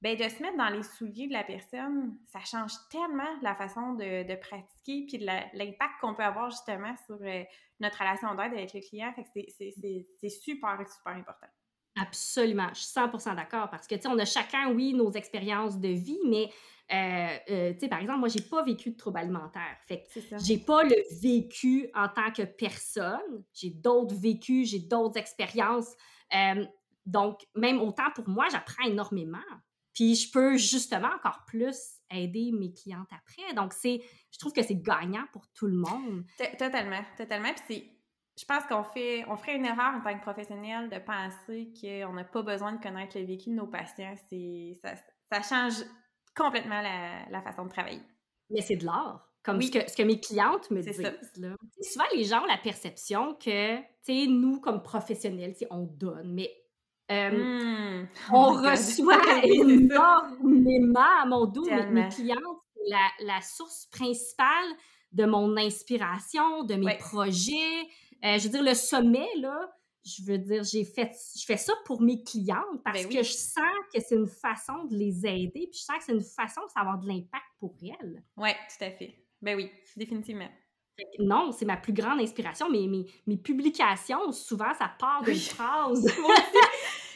[0.00, 3.94] ben de se mettre dans les souliers de la personne, ça change tellement la façon
[3.94, 7.44] de, pratiquer puis l'impact qu'on peut avoir justement sur euh,
[7.80, 9.12] notre relation d'aide avec le client.
[9.12, 9.50] Fait que
[10.20, 11.48] c'est super, super important.
[11.98, 15.80] Absolument, je suis 100% d'accord parce que, tu sais, on a chacun, oui, nos expériences
[15.80, 16.50] de vie, mais,
[16.92, 19.78] euh, euh, tu sais, par exemple, moi, j'ai pas vécu de troubles alimentaires.
[19.88, 23.44] Fait que j'ai pas le vécu en tant que personne.
[23.54, 25.94] J'ai d'autres vécus, j'ai d'autres expériences.
[26.34, 26.66] Euh,
[27.06, 29.38] donc, même autant pour moi, j'apprends énormément.
[29.94, 31.76] Puis, je peux justement encore plus
[32.10, 33.54] aider mes clientes après.
[33.54, 36.24] Donc, c'est, je trouve que c'est gagnant pour tout le monde.
[36.58, 37.52] Totalement, totalement.
[37.54, 37.95] Puis, c'est
[38.38, 42.12] je pense qu'on fait, on ferait une erreur en tant que professionnel de penser qu'on
[42.12, 44.14] n'a pas besoin de connaître le vécu de nos patients.
[44.28, 44.94] C'est, ça,
[45.30, 45.84] ça change
[46.36, 48.02] complètement la, façon de travailler.
[48.50, 51.00] Mais c'est de l'art, comme ce, que, ce, que, mes clientes me disent.
[51.00, 51.56] Là.
[51.80, 56.50] Souvent, les gens ont la perception que, tu sais, nous, comme professionnels, on donne, mais
[57.10, 58.08] euh, hmm.
[58.32, 61.64] on oh reçoit énormément à mon dos.
[61.64, 62.42] Mes, clientes,
[62.88, 64.68] la, la source principale
[65.12, 67.88] de mon inspiration, de mes projets,
[68.24, 69.70] euh, je veux dire, le sommet, là,
[70.04, 73.32] je veux dire, j'ai fait, je fais ça pour mes clientes parce ben que je
[73.32, 76.60] sens que c'est une façon de les aider, puis je sens que c'est une façon
[76.60, 78.22] de avoir de l'impact pour elles.
[78.36, 79.26] Oui, tout à fait.
[79.42, 80.48] Ben oui, définitivement.
[81.18, 82.70] Non, c'est ma plus grande inspiration.
[82.70, 86.06] mais mes, mes publications, souvent, ça part d'une phrase.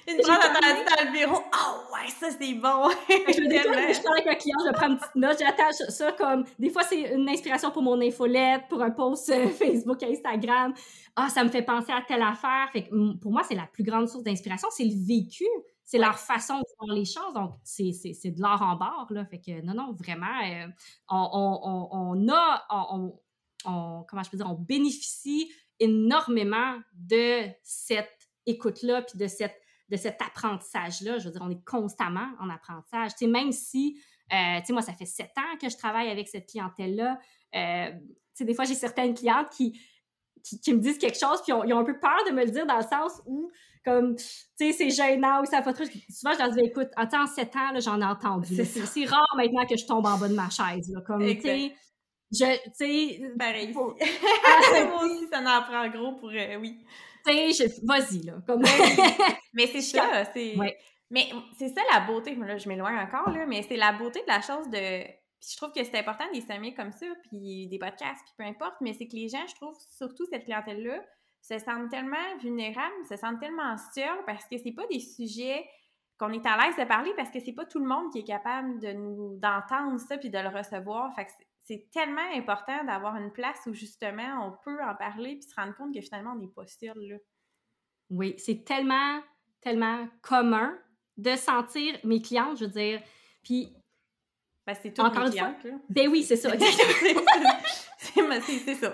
[0.09, 1.43] Une entendue dans le bureau.
[1.53, 2.89] Oh ouais, ça c'est bon!
[3.09, 6.45] je quand je parle avec un client, je prends une petite note, j'attache ça comme.
[6.59, 10.75] Des fois, c'est une inspiration pour mon infolette, pour un post euh, Facebook, Instagram.
[11.17, 12.69] Ah, ça me fait penser à telle affaire.
[12.73, 15.47] Fait que, pour moi, c'est la plus grande source d'inspiration, c'est le vécu.
[15.85, 17.35] C'est leur façon de voir les choses.
[17.35, 19.25] Donc, c'est de l'art en barre, là.
[19.25, 20.67] Fait que, non, non, vraiment, euh,
[21.09, 22.65] on, on, on, a.
[22.71, 23.13] On,
[23.65, 24.49] on, comment je peux dire?
[24.49, 31.19] On bénéficie énormément de cette écoute-là, puis de cette de cet apprentissage-là.
[31.19, 33.13] Je veux dire, on est constamment en apprentissage.
[33.13, 34.01] Tu sais, même si,
[34.33, 37.19] euh, tu sais, moi, ça fait sept ans que je travaille avec cette clientèle-là.
[37.55, 37.99] Euh, tu
[38.35, 39.81] sais, des fois, j'ai certaines clientes qui,
[40.63, 42.67] qui, me disent quelque chose, puis ils ont un peu peur de me le dire
[42.67, 43.51] dans le sens où,
[43.85, 44.25] comme, tu
[44.57, 45.85] sais, c'est gênant ou ça fait trop.
[45.85, 48.65] Souvent, je leur dis, écoute, en sept ans, j'en ai entendu.
[48.65, 50.89] C'est rare maintenant que je tombe en bas de ma chaise.
[50.93, 51.75] Là, comme, tu sais,
[52.31, 53.33] je, tu sais...
[53.37, 53.75] Pareil.
[54.47, 56.79] Ah, moi aussi, ça en prend gros pour, euh, oui
[57.83, 58.35] vas-y, là.
[58.47, 58.63] Comme...
[59.55, 60.55] mais c'est ça, c'est...
[61.13, 61.29] Mais
[61.59, 64.41] c'est ça la beauté, là, je m'éloigne encore, là, mais c'est la beauté de la
[64.41, 65.03] chose de...
[65.41, 68.45] Puis je trouve que c'est important des semer comme ça, puis des podcasts, puis peu
[68.45, 71.03] importe, mais c'est que les gens, je trouve, surtout cette clientèle-là,
[71.43, 75.67] se sentent tellement vulnérables, se sentent tellement seuls parce que c'est pas des sujets
[76.19, 78.25] qu'on est à l'aise de parler parce que c'est pas tout le monde qui est
[78.25, 81.15] capable de nous d'entendre ça puis de le recevoir.
[81.15, 81.31] Fait que
[81.71, 85.73] c'est tellement important d'avoir une place où justement on peut en parler puis se rendre
[85.77, 87.17] compte que finalement on n'est pas seul là.
[88.11, 89.21] Oui, c'est tellement,
[89.61, 90.77] tellement commun
[91.17, 93.01] de sentir mes clientes, je veux dire.
[93.45, 93.73] Puis.
[94.67, 95.55] Ben, c'est une fois.
[95.89, 96.51] Ben oui, c'est ça.
[98.65, 98.93] c'est ça.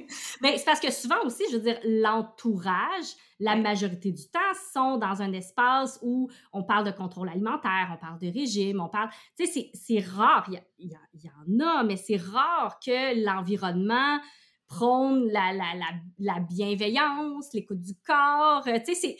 [0.42, 3.06] Mais c'est parce que souvent aussi, je veux dire, l'entourage,
[3.40, 4.38] la majorité du temps,
[4.72, 8.88] sont dans un espace où on parle de contrôle alimentaire, on parle de régime, on
[8.88, 9.10] parle.
[9.38, 14.18] Tu sais, c'est rare, il y, en a, mais c'est rare que l'environnement
[14.66, 15.86] prône la, la, la,
[16.18, 18.62] la bienveillance, l'écoute du corps.
[18.64, 19.16] Tu sais, c'est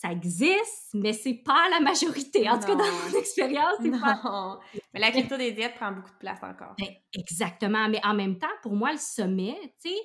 [0.00, 2.48] ça existe, mais c'est pas la majorité.
[2.48, 4.58] En tout cas, dans mon expérience, c'est pas.
[4.94, 6.74] Mais la culture des diètes prend beaucoup de place encore.
[6.78, 7.86] Ben, exactement.
[7.88, 9.96] Mais en même temps, pour moi, le sommet, tu sais,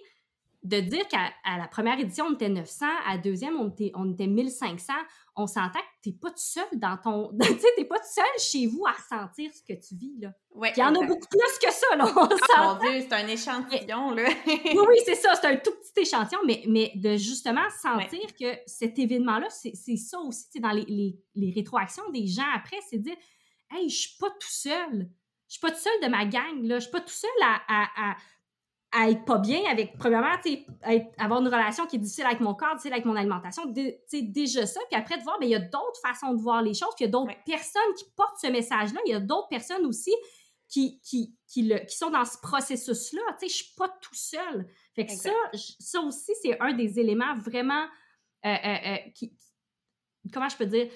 [0.66, 4.12] de dire qu'à la première édition, on était 900, à la deuxième, on était, on
[4.12, 4.94] était 1500,
[5.36, 7.30] on s'entend que t'es pas tout seul dans ton...
[7.40, 10.34] tu sais, t'es pas tout seul chez vous à ressentir ce que tu vis, là.
[10.56, 13.14] Ouais, Il y en a beaucoup plus que ça, là, on oh, mon Dieu, c'est
[13.14, 14.24] un échantillon, là.
[14.48, 18.58] oui, oui, c'est ça, c'est un tout petit échantillon, mais, mais de justement sentir que
[18.66, 23.18] cet événement-là, c'est ça aussi, dans les, les, les, rétroactions des gens après, c'est dire,
[23.72, 25.10] hey, je suis pas tout seul.
[25.48, 26.80] Je suis pas tout seul de ma gang, là.
[26.80, 28.16] Je suis pas tout seul à, à à
[29.04, 30.36] être pas bien avec, premièrement,
[31.18, 33.64] avoir une relation qui est difficile avec mon corps, difficile avec mon alimentation,
[34.08, 34.80] sais déjà ça.
[34.90, 37.04] Puis après, de voir, mais il y a d'autres façons de voir les choses, puis
[37.04, 39.00] il y a d'autres personnes qui portent ce message-là.
[39.06, 40.14] Il y a d'autres personnes aussi
[40.68, 43.22] qui, qui, qui, le, qui sont dans ce processus-là.
[43.40, 44.68] Tu sais, je suis pas tout seul.
[44.96, 45.32] Fait que ça,
[45.80, 47.86] ça aussi, c'est un des éléments vraiment
[48.46, 49.34] euh, euh, euh, qui,
[50.32, 50.90] comment je peux dire,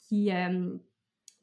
[0.00, 0.30] qui,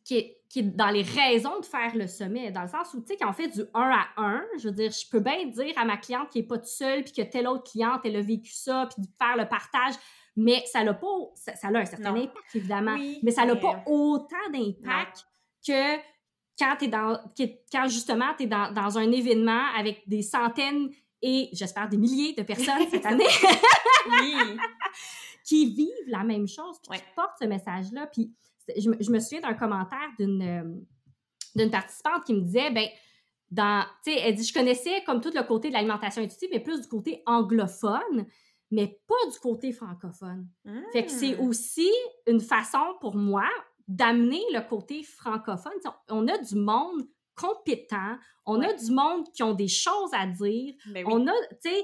[0.03, 3.01] qui est, qui est dans les raisons de faire le sommet, dans le sens où,
[3.01, 5.45] tu sais, quand on fait du 1 à 1, je veux dire, je peux bien
[5.45, 8.15] dire à ma cliente qui n'est pas toute seule, puis que telle autre cliente, elle
[8.15, 9.93] a vécu ça, puis de faire le partage,
[10.35, 14.49] mais ça n'a pas, ça, a un certain impact, évidemment, mais ça n'a pas autant
[14.51, 15.25] d'impact
[15.65, 15.97] que
[16.57, 17.19] quand es dans,
[17.71, 20.89] quand justement tu es dans, dans, un événement avec des centaines
[21.21, 23.25] et, j'espère, des milliers de personnes cette année.
[25.43, 28.31] qui vivent la même chose, qui portent ce message-là, puis
[28.77, 30.63] je, me souviens d'un commentaire d'une euh,
[31.55, 32.87] d'une participante qui me disait, ben,
[33.51, 36.59] dans, tu sais, elle dit, je connaissais comme tout le côté de l'alimentation intuitive, mais
[36.59, 38.27] plus du côté anglophone,
[38.71, 40.47] mais pas du côté francophone.
[40.93, 41.89] Fait que c'est aussi
[42.27, 43.47] une façon pour moi
[43.87, 45.73] d'amener le côté francophone.
[46.09, 50.75] on a du monde compétent, on a du monde qui ont des choses à dire,
[50.93, 51.31] ben on a,
[51.63, 51.83] tu sais,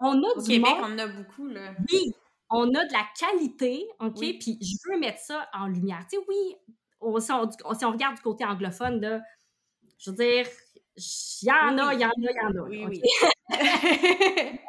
[0.00, 0.90] on a Au du Québec, monde...
[0.92, 1.74] on a beaucoup, là.
[1.90, 2.12] Oui,
[2.50, 4.18] on a de la qualité, OK?
[4.18, 6.04] Puis je veux mettre ça en lumière.
[6.10, 6.56] Tu sais, oui,
[7.20, 9.20] si, on, regarde du côté anglophone, là,
[9.98, 10.46] je veux dire,
[10.96, 12.68] il y en a, il y en a, il y en a.
[12.68, 13.02] Oui, oui.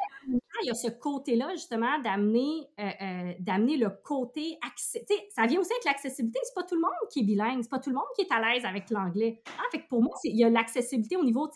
[0.62, 5.04] il y a ce côté-là, justement, d'amener euh, euh, d'amener le côté accès.
[5.30, 6.38] Ça vient aussi avec l'accessibilité.
[6.44, 8.32] C'est pas tout le monde qui est bilingue, c'est pas tout le monde qui est
[8.32, 9.42] à l'aise avec l'anglais.
[9.46, 9.62] Hein?
[9.72, 11.48] Fait que pour moi, il y a l'accessibilité au niveau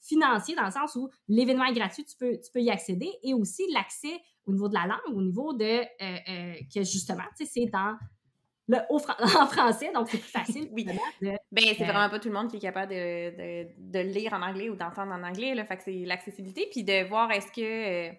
[0.00, 3.34] financier, dans le sens où l'événement est gratuit, tu peux, tu peux y accéder, et
[3.34, 7.44] aussi l'accès au niveau de la langue, au niveau de euh, euh, que justement, tu
[7.44, 7.96] sais, c'est dans
[8.68, 10.68] le en français, donc c'est plus facile.
[10.72, 10.86] oui.
[10.86, 14.42] ben, c'est euh, vraiment pas tout le monde qui est capable de, de, lire en
[14.42, 15.54] anglais ou d'entendre en anglais.
[15.54, 18.14] Là, fait que c'est l'accessibilité, puis de voir est-ce que.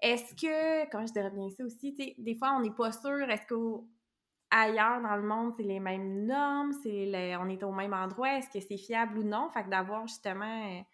[0.00, 0.88] est-ce que.
[0.90, 2.14] Comment je dirais bien ça aussi?
[2.16, 3.28] Des fois, on n'est pas sûr.
[3.28, 6.72] Est-ce qu'ailleurs dans le monde, c'est les mêmes normes?
[6.82, 8.38] C'est on est au même endroit?
[8.38, 9.50] Est-ce que c'est fiable ou non?
[9.50, 10.84] Fait que d'avoir justement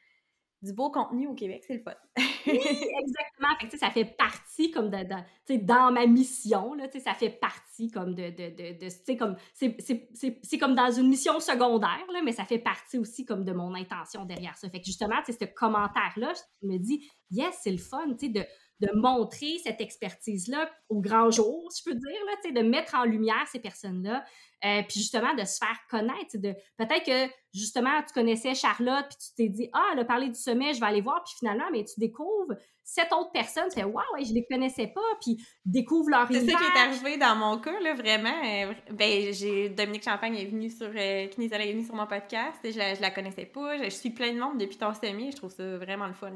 [0.63, 1.95] du beau contenu au Québec, c'est le fun.
[2.17, 3.57] oui, exactement.
[3.61, 8.15] Fait ça fait partie comme de, de dans ma mission, là, ça fait partie comme
[8.15, 12.99] de, de, de, comme, c'est comme dans une mission secondaire, là, mais ça fait partie
[12.99, 14.69] aussi comme de mon intention derrière ça.
[14.71, 18.45] Fait que justement, ce commentaire-là, je me dis, yes, c'est le fun, de,
[18.81, 23.05] de montrer cette expertise-là au grand jour, si je peux dire, là, de mettre en
[23.05, 24.25] lumière ces personnes-là,
[24.65, 26.37] euh, puis justement de se faire connaître.
[26.37, 30.29] De, peut-être que justement tu connaissais Charlotte, puis tu t'es dit, ah, elle a parlé
[30.29, 32.55] du sommet, je vais aller voir, puis finalement, mais tu découvres
[32.89, 36.57] cette autre personne, tu fais, waouh, je les connaissais pas, puis découvre leur C'est ça
[36.57, 38.29] qui est arrivé dans mon cas, là, vraiment.
[38.45, 42.73] Euh, ben, j'ai, Dominique Champagne est venue sur, euh, est venue sur mon podcast, et
[42.73, 45.51] je la, la connaissais pas, je, suis plein de monde depuis ton sommet, je trouve
[45.51, 46.33] ça vraiment le fun.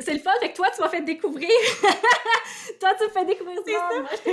[0.00, 1.48] C'est le fun, fait que toi, tu m'as fait découvrir.
[2.80, 4.02] toi, tu me fais découvrir ça.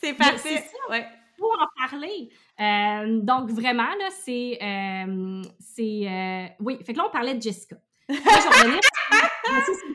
[0.00, 0.64] C'est parfait.
[0.90, 1.06] Ouais.
[1.38, 2.30] Pour en parler.
[2.60, 4.58] Euh, donc, vraiment, là, c'est.
[4.62, 7.76] Euh, c'est euh, oui, fait que là, on parlait de Jessica.
[8.08, 8.80] Là, je.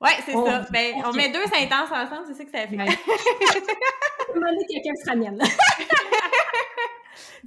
[0.00, 0.66] Ouais, c'est ça.
[0.72, 2.76] Ben, on met deux sentences ensemble, c'est ça que ça fait.
[4.34, 5.40] Demander quelqu'un sera mienne.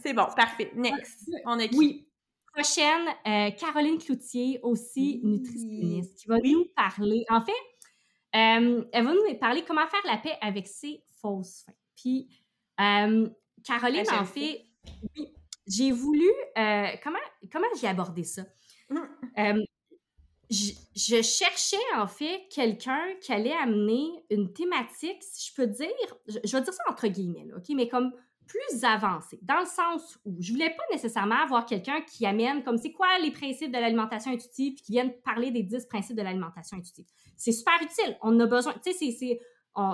[0.01, 0.71] c'est bon, parfait.
[0.73, 1.29] Next.
[1.45, 1.77] On est qui?
[1.77, 2.07] Oui
[2.55, 7.25] prochaine, euh, Caroline Cloutier, aussi nutritionniste, qui va nous parler.
[7.29, 7.51] En fait,
[8.35, 11.73] euh, elle va nous parler comment faire la paix avec ses fausses fins.
[11.95, 12.29] Puis,
[12.79, 13.27] euh,
[13.63, 14.65] Caroline, en fait,
[15.67, 16.29] j'ai voulu.
[17.03, 17.19] comment
[17.51, 18.43] comment j'ai abordé ça?
[18.89, 19.63] Mm.
[20.47, 25.89] Je, je, cherchais en fait quelqu'un qui allait amener une thématique, si je peux dire,
[26.27, 28.13] je, je vais dire ça entre guillemets, OK, mais comme
[28.47, 32.77] plus avancé, dans le sens où je voulais pas nécessairement avoir quelqu'un qui amène comme
[32.77, 36.77] c'est quoi les principes de l'alimentation intuitive, qui vienne parler des 10 principes de l'alimentation
[36.77, 37.05] intuitive.
[37.37, 39.39] C'est super utile, on a besoin, tu sais, c'est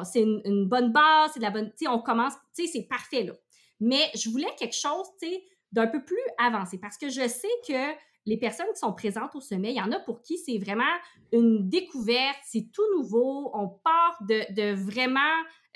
[0.04, 2.88] c'est une, bonne base, c'est de la bonne, tu sais, on commence, tu sais, c'est
[2.88, 3.34] parfait là.
[3.80, 7.48] Mais je voulais quelque chose, tu sais, d'un peu plus avancé parce que je sais
[7.68, 7.98] que
[8.28, 10.84] les personnes qui sont présentes au sommet, il y en a pour qui c'est vraiment
[11.32, 15.20] une découverte, c'est tout nouveau, on part de, de vraiment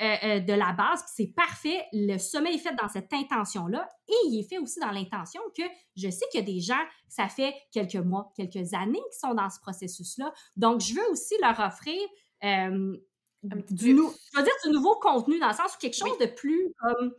[0.02, 1.86] euh, euh, de la base, c'est parfait.
[1.94, 5.64] Le sommet est fait dans cette intention-là et il est fait aussi dans l'intention que
[5.96, 9.34] je sais qu'il y a des gens, ça fait quelques mois, quelques années qui sont
[9.34, 10.34] dans ce processus-là.
[10.58, 12.02] Donc, je veux aussi leur offrir
[12.44, 12.98] euh,
[13.44, 16.26] du, nou je veux dire, du nouveau contenu dans le sens où quelque chose de
[16.26, 17.14] plus comme.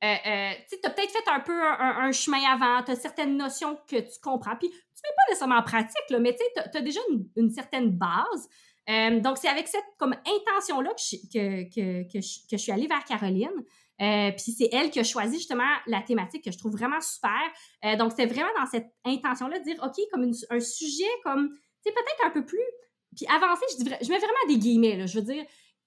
[0.00, 4.20] tu as peut-être fait un peu un, chemin avant, tu as certaines notions que tu
[4.22, 7.00] comprends, puis tu ne mets pas nécessairement en pratique, là, mais tu as, déjà
[7.36, 8.48] une, certaine base.
[8.90, 11.16] Euh, donc, c'est avec cette comme intention-là que je,
[11.68, 13.50] que, que, je, suis allée vers Caroline.
[14.00, 17.40] Euh, puis c'est elle qui a choisi justement la thématique que je trouve vraiment super.
[17.84, 21.58] Euh, donc, c'est vraiment dans cette intention-là de dire, OK, comme un sujet comme, tu
[21.84, 22.58] sais, peut-être un peu plus...
[23.14, 25.06] Puis avancer, je, je mets vraiment des guillemets, là.
[25.06, 25.44] Je veux dire,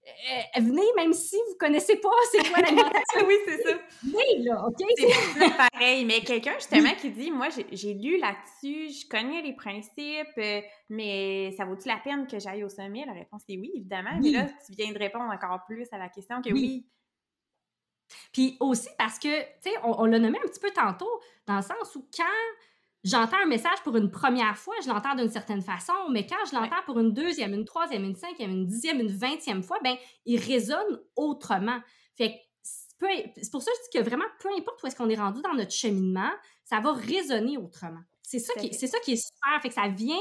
[0.08, 3.22] euh, venez, même si vous connaissez pas c'est quoi l'alimentation.
[3.28, 3.78] oui, c'est ça.
[4.04, 4.88] Oui, là, OK?
[4.98, 10.38] C'est pareil, mais quelqu'un, justement, qui dit, moi, j'ai lu là-dessus, je connais les principes,
[10.38, 13.04] euh, mais ça vaut-il la peine que j'aille au sommet?
[13.06, 14.18] La réponse est oui, évidemment.
[14.22, 16.86] Mais là, tu viens de répondre encore plus à la question que oui.
[18.32, 21.10] Puis aussi parce que, tu sais, on, on l'a nommé un petit peu tantôt,
[21.48, 22.24] dans le sens où quand
[23.06, 26.56] j'entends un message pour une première fois, je l'entends d'une certaine façon, mais quand je
[26.56, 29.96] l'entends pour une deuxième, une troisième, une cinquième, une dixième, une vingtième fois, ben
[30.26, 31.80] il résonne autrement.
[32.18, 32.42] Fait
[33.38, 35.42] c'est pour ça que je dis que vraiment, peu importe où est-ce qu'on est rendu
[35.42, 36.32] dans notre cheminement,
[36.64, 38.00] ça va résonner autrement.
[38.24, 39.62] C'est ça, qui, c'est ça qui est super.
[39.62, 40.18] Fait que ça vient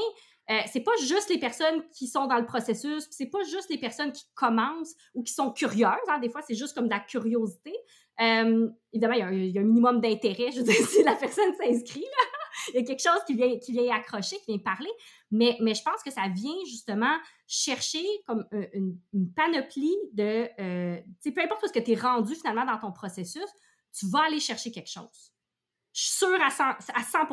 [0.51, 3.79] euh, c'est pas juste les personnes qui sont dans le processus, c'est pas juste les
[3.79, 5.89] personnes qui commencent ou qui sont curieuses.
[6.07, 6.19] Hein.
[6.19, 7.73] Des fois, c'est juste comme de la curiosité.
[8.21, 10.51] Euh, évidemment, il y, a un, minimum d'intérêt.
[10.51, 12.05] Je veux dire, si la personne s'inscrit,
[12.69, 14.91] il y a quelque chose qui vient, qui vient accrocher, qui vient parler.
[15.31, 18.97] Mais, mais je pense que ça vient justement chercher comme une,
[19.35, 20.49] panoplie de.
[20.59, 23.49] Euh, peu importe ce que tu es rendu finalement dans ton processus,
[23.97, 25.33] tu vas aller chercher quelque chose.
[25.93, 27.27] Je suis sûre à 100, à 100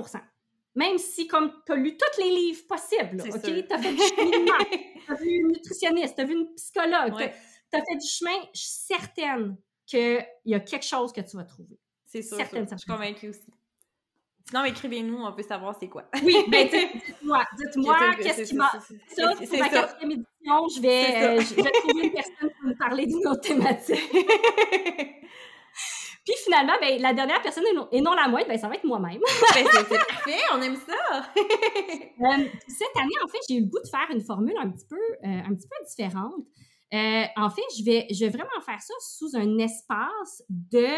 [0.75, 3.43] même si, comme tu as lu tous les livres possibles, OK?
[3.43, 4.59] Tu as fait du cheminement,
[5.07, 8.39] tu as vu une nutritionniste, tu as vu une psychologue, tu as fait du chemin,
[8.55, 11.79] je suis certaine qu'il y a quelque chose que tu vas trouver.
[12.07, 12.37] C'est sûr.
[12.37, 13.53] Certaine, Je suis convaincue aussi.
[14.53, 16.05] Sinon, écrivez-nous, on veut savoir c'est quoi.
[16.23, 18.71] Oui, ben dites-moi, dites-moi qu'est-ce qui m'a...
[18.71, 22.77] Ça, pour ma quatrième édition, je vais, euh, je vais trouver une personne pour nous
[22.77, 23.97] parler d'une autre thématique.
[26.27, 29.21] Puis finalement, ben, la dernière personne et non, la moindre, ben, ça va être moi-même.
[29.55, 31.31] ben, c'est parfait, on aime ça!
[31.39, 34.85] Euh, cette année, en fait, j'ai eu le goût de faire une formule un petit
[34.85, 36.45] peu, euh, un petit peu différente.
[36.93, 40.89] Euh, en fait, je vais, je vais vraiment faire ça sous un espace de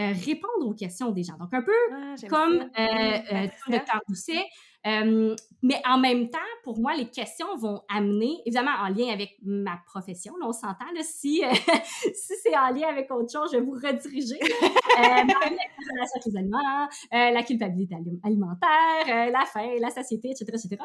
[0.00, 1.36] répondre aux questions des gens.
[1.38, 4.00] Donc, un peu ah, comme euh, Dr.
[4.08, 4.44] Doucet,
[5.62, 9.78] mais en même temps, pour moi, les questions vont amener, évidemment en lien avec ma
[9.86, 11.48] profession, là, on s'entend, si, euh,
[12.14, 14.38] si c'est en lien avec autre chose, je vais vous rediriger.
[14.40, 20.76] euh, la relation aliments, euh, la culpabilité alimentaire, euh, la faim, la satiété, etc., etc.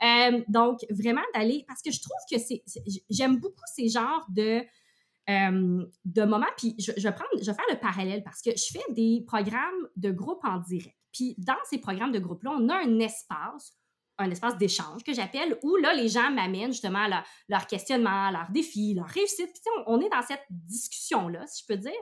[0.00, 0.30] Là.
[0.48, 2.62] donc, vraiment d'aller, parce que je trouve que c'est,
[3.10, 4.62] j'aime beaucoup ces genres de...
[5.28, 8.92] de moments, puis je, je, prendre, je vais faire le parallèle parce que je fais
[8.92, 10.96] des programmes de groupe en direct.
[11.12, 13.74] Puis dans ces programmes de groupe-là, on a un espace,
[14.18, 18.50] un espace d'échange que j'appelle, où là, les gens m'amènent justement leur, leur, questionnement, leurs
[18.50, 19.52] défis, leurs réussites.
[19.52, 21.92] Puis on, est dans cette discussion-là, si je peux dire.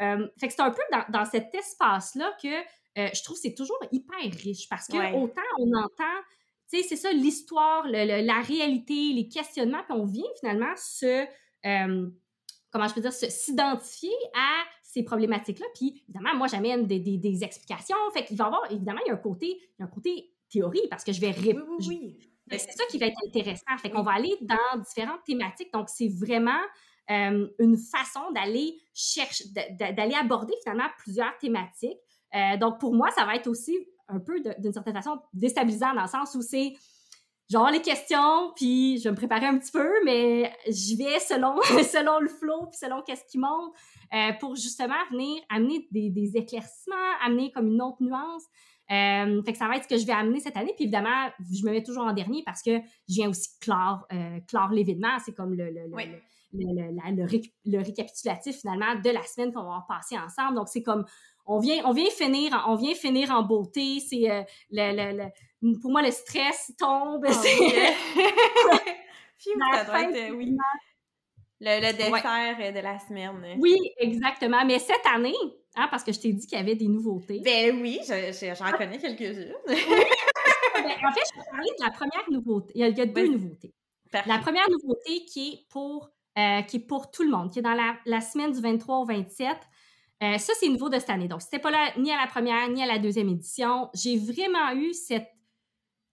[0.00, 2.48] Euh, fait que c'est un peu dans, cet espace-là que
[2.98, 6.20] euh, je trouve c'est toujours hyper riche parce que autant on entend,
[6.68, 11.26] tu sais, c'est ça l'histoire, la réalité, les questionnements, puis on vient finalement se,
[11.66, 12.10] euh,
[12.74, 15.66] comment je peux dire, s'identifier à ces problématiques-là.
[15.76, 17.96] Puis, évidemment, moi, j'amène des, des, explications.
[18.12, 21.04] Fait qu'il va y avoir, évidemment, il y a un côté, un côté théorie parce
[21.04, 21.78] que je vais répondre.
[21.86, 22.18] Oui,
[22.50, 23.78] C'est ça qui va être intéressant.
[23.78, 25.72] Fait qu'on va aller dans différentes thématiques.
[25.72, 26.60] Donc, c'est vraiment
[27.12, 29.44] euh, une façon d'aller chercher,
[29.78, 32.00] d'aller aborder finalement plusieurs thématiques.
[32.34, 36.02] Euh, donc, pour moi, ça va être aussi un peu, d'une certaine façon, déstabilisant dans
[36.02, 36.72] le sens où c'est
[37.50, 41.60] genre les questions, puis je vais me préparer un petit peu, mais j'y vais selon,
[41.62, 43.72] selon le flow, puis selon qu'est-ce qui monte,
[44.14, 48.44] euh, pour justement venir amener des, des, éclaircissements, amener comme une autre nuance.
[48.90, 50.72] Euh, fait que ça va être ce que je vais amener cette année.
[50.76, 52.78] Puis évidemment, je me mets toujours en dernier parce que
[53.08, 55.18] je viens aussi clore, euh, clore l'événement.
[55.24, 55.96] C'est comme le, le, le,
[56.52, 57.26] le,
[57.64, 60.56] le, récapitulatif finalement de la semaine qu'on va passer ensemble.
[60.56, 61.04] Donc c'est comme
[61.46, 64.00] on vient, on vient finir, on vient finir en beauté.
[64.00, 65.30] C'est euh, le,
[65.62, 67.24] le, pour moi le stress tombe.
[67.28, 67.58] Oh, c'est
[69.72, 70.56] la fin oui.
[71.60, 73.56] Le, dessert de la semaine.
[73.58, 74.64] Oui, exactement.
[74.64, 75.34] Mais cette année,
[75.76, 77.40] hein, parce que je t'ai dit qu'il y avait des nouveautés.
[77.44, 79.54] Ben oui, j'en connais quelques-unes.
[80.76, 82.72] Ben, en fait, je vais parler de la première nouveauté.
[82.74, 83.72] Il y a, deux nouveautés.
[84.26, 87.62] La première nouveauté qui est pour euh, qui est pour tout le monde, qui est
[87.62, 89.56] dans la, la semaine du 23 au 27.
[90.24, 91.28] Euh, ça, c'est nouveau de cette année.
[91.28, 93.90] Donc, c'était pas là ni à la première ni à la deuxième édition.
[93.94, 95.28] J'ai vraiment eu cette.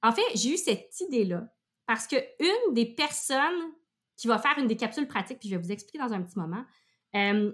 [0.03, 1.47] En fait, j'ai eu cette idée-là
[1.86, 3.74] parce que une des personnes
[4.18, 6.38] qui va faire une des capsules pratiques, puis je vais vous expliquer dans un petit
[6.38, 6.64] moment.
[7.16, 7.51] Euh,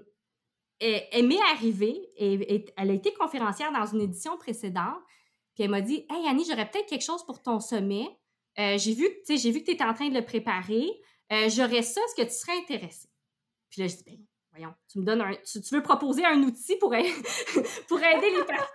[0.80, 5.00] elle, m'est arrivée, et, elle a été conférencière dans une édition précédente,
[5.54, 8.06] puis elle m'a dit Hey Annie, j'aurais peut-être quelque chose pour ton sommet.
[8.58, 10.88] Euh, j'ai vu, que tu étais en train de le préparer.
[11.32, 13.08] Euh, j'aurais ça, est-ce que tu serais intéressé?
[13.70, 14.18] Puis là, je dis ben,
[14.58, 15.32] voyons, tu me donnes un.
[15.44, 16.90] Tu, veux proposer un outil pour,
[17.88, 18.66] pour aider les personnes?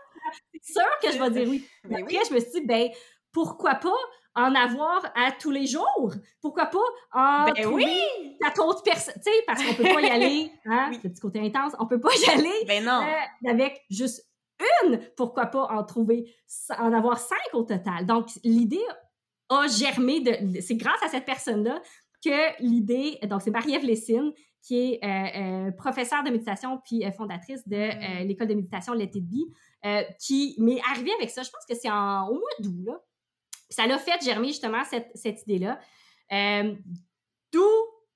[0.62, 1.68] C'est sûr que je vais dire oui.
[1.90, 2.90] Mais Après, je me suis dit, ben,
[3.32, 3.96] pourquoi pas
[4.36, 6.14] en avoir à tous les jours?
[6.42, 6.80] Pourquoi pas
[7.12, 8.38] en ben trouver oui!
[8.60, 9.16] autre personne?
[9.16, 12.00] Tu sais, parce qu'on peut pas y aller, hein, le petit côté intense, on peut
[12.00, 13.02] pas y aller ben non.
[13.02, 14.26] Euh, avec juste
[14.84, 15.00] une.
[15.18, 16.34] Pourquoi pas en trouver,
[16.78, 18.06] en avoir cinq au total?
[18.06, 18.86] Donc, l'idée
[19.50, 21.82] a germé de, c'est grâce à cette personne-là
[22.24, 27.68] que l'idée, donc c'est Marie-Ève Lessine, qui est euh, euh, professeure de méditation puis fondatrice
[27.68, 28.28] de mm.
[28.28, 31.44] l'école de méditation Let It Be, qui m'est arrivée avec ça.
[31.44, 33.00] Je pense que c'est en au mois d'août, là
[33.74, 35.80] ça l'a fait germer justement cette, cette idée-là.
[36.32, 36.76] Euh,
[37.52, 37.68] d'où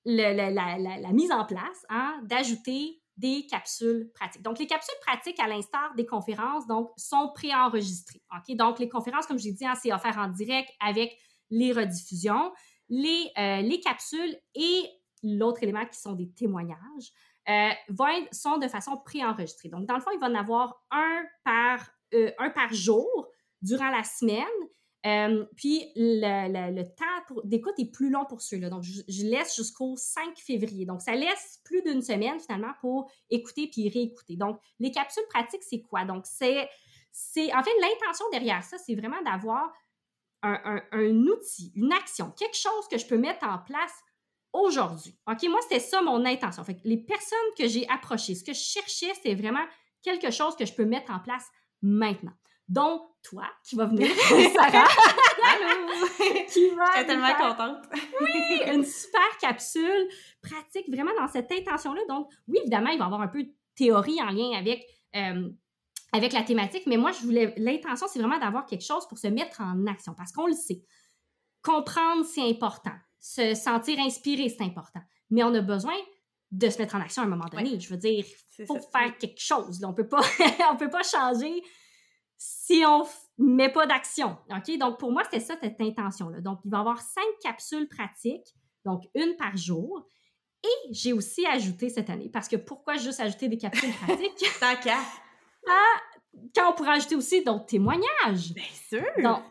[0.05, 4.43] la, mise en place hein, d'ajouter des capsules pratiques.
[4.43, 8.21] Donc, les capsules pratiques, à l'instar des conférences, donc, sont préenregistrées.
[8.31, 8.55] OK?
[8.55, 11.17] Donc, les conférences, comme je l'ai dit, hein, c'est offert en direct avec
[11.49, 12.53] les rediffusions.
[12.89, 14.89] Les, euh, les capsules et
[15.23, 17.11] l'autre élément qui sont des témoignages
[17.49, 19.69] euh, vont sont de façon préenregistrée.
[19.69, 21.89] Donc, dans le fond, il va en avoir un par,
[22.53, 23.27] par jour
[23.61, 24.45] durant la semaine
[25.05, 28.69] euh, puis le, temps d'écoute est plus long pour ceux-là.
[28.69, 30.85] Donc, je, laisse jusqu'au 5 février.
[30.85, 34.35] Donc, ça laisse plus d'une semaine finalement pour écouter puis réécouter.
[34.35, 36.03] Donc, les capsules pratiques, c'est quoi?
[36.03, 36.67] Donc, c'est,
[37.11, 39.71] c'est en fait l'intention derrière ça, c'est vraiment d'avoir
[40.43, 43.93] un, outil, une action, quelque chose que je peux mettre en place
[44.53, 45.17] aujourd'hui.
[45.27, 46.63] OK, moi, c'était ça mon intention.
[46.63, 49.65] Fait les personnes que j'ai approchées, ce que je cherchais, c'est vraiment
[50.01, 51.45] quelque chose que je peux mettre en place
[51.81, 52.33] maintenant
[52.67, 54.09] dont toi qui va venir,
[54.55, 54.87] Sarah.
[55.43, 56.07] Allô!
[56.51, 57.85] qui va Je suis tellement contente.
[58.21, 60.07] oui, une super capsule
[60.41, 62.01] pratique, vraiment dans cette intention-là.
[62.09, 64.85] Donc, oui, évidemment, il va y avoir un peu de théorie en lien avec,
[65.15, 65.49] euh,
[66.13, 67.53] avec la thématique, mais moi, je voulais.
[67.57, 70.83] L'intention, c'est vraiment d'avoir quelque chose pour se mettre en action parce qu'on le sait.
[71.61, 72.95] Comprendre, c'est important.
[73.19, 75.01] Se sentir inspiré, c'est important.
[75.29, 75.95] Mais on a besoin
[76.51, 77.79] de se mettre en action à un moment donné.
[77.79, 78.25] Je veux dire,
[78.57, 79.83] il faut faire quelque chose.
[79.83, 80.07] on ne peut
[80.89, 81.61] pas changer
[82.37, 83.05] si on
[83.37, 84.37] met pas d'action.
[84.49, 84.77] OK?
[84.77, 86.41] Donc, pour moi, c'était ça, cette intention-là.
[86.41, 88.55] Donc, il va y avoir cinq capsules pratiques,
[88.85, 90.05] donc une par jour.
[90.63, 94.45] Et j'ai aussi ajouté cette année, parce que pourquoi juste ajouter des capsules pratiques?
[94.59, 94.99] Tant qu'à.
[96.55, 98.53] Quand on pourrait ajouter aussi d'autres témoignages.
[98.53, 99.05] Bien sûr!
[99.23, 99.41] Donc,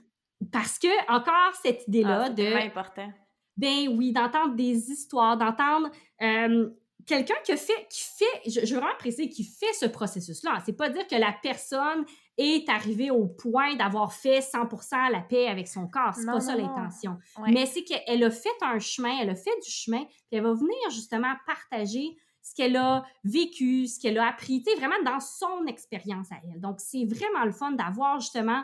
[0.52, 2.42] parce que, encore, cette idée-là ah, de.
[2.42, 3.12] C'est important.
[3.56, 5.90] Ben oui, d'entendre des histoires, d'entendre.
[6.22, 6.68] Euh,
[7.06, 10.58] quelqu'un qui fait, qui fait, je, veux vraiment préciser, qui fait ce processus-là.
[10.64, 12.04] C'est pas dire que la personne
[12.36, 16.14] est arrivée au point d'avoir fait 100% la paix avec son corps.
[16.14, 17.16] C'est pas ça l'intention.
[17.46, 20.52] Mais c'est qu'elle a fait un chemin, elle a fait du chemin, puis elle va
[20.52, 22.16] venir justement partager
[22.46, 26.36] ce qu'elle a vécu, ce qu'elle a appris, tu sais, vraiment dans son expérience à
[26.44, 26.60] elle.
[26.60, 28.62] Donc, c'est vraiment le fun d'avoir justement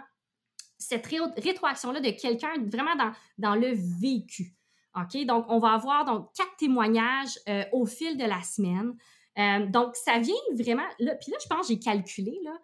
[0.79, 4.55] cette rétroaction-là de quelqu'un vraiment dans, dans le vécu.
[4.95, 5.25] OK?
[5.27, 8.95] Donc, on va avoir donc quatre témoignages euh, au fil de la semaine.
[9.39, 10.87] Euh, donc, ça vient vraiment.
[11.01, 12.57] Là, puis là, je pense j'ai calculé là,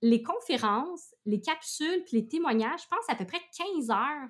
[0.00, 3.40] les conférences, les capsules, puis les témoignages, je pense à peu près
[3.76, 4.28] 15 heures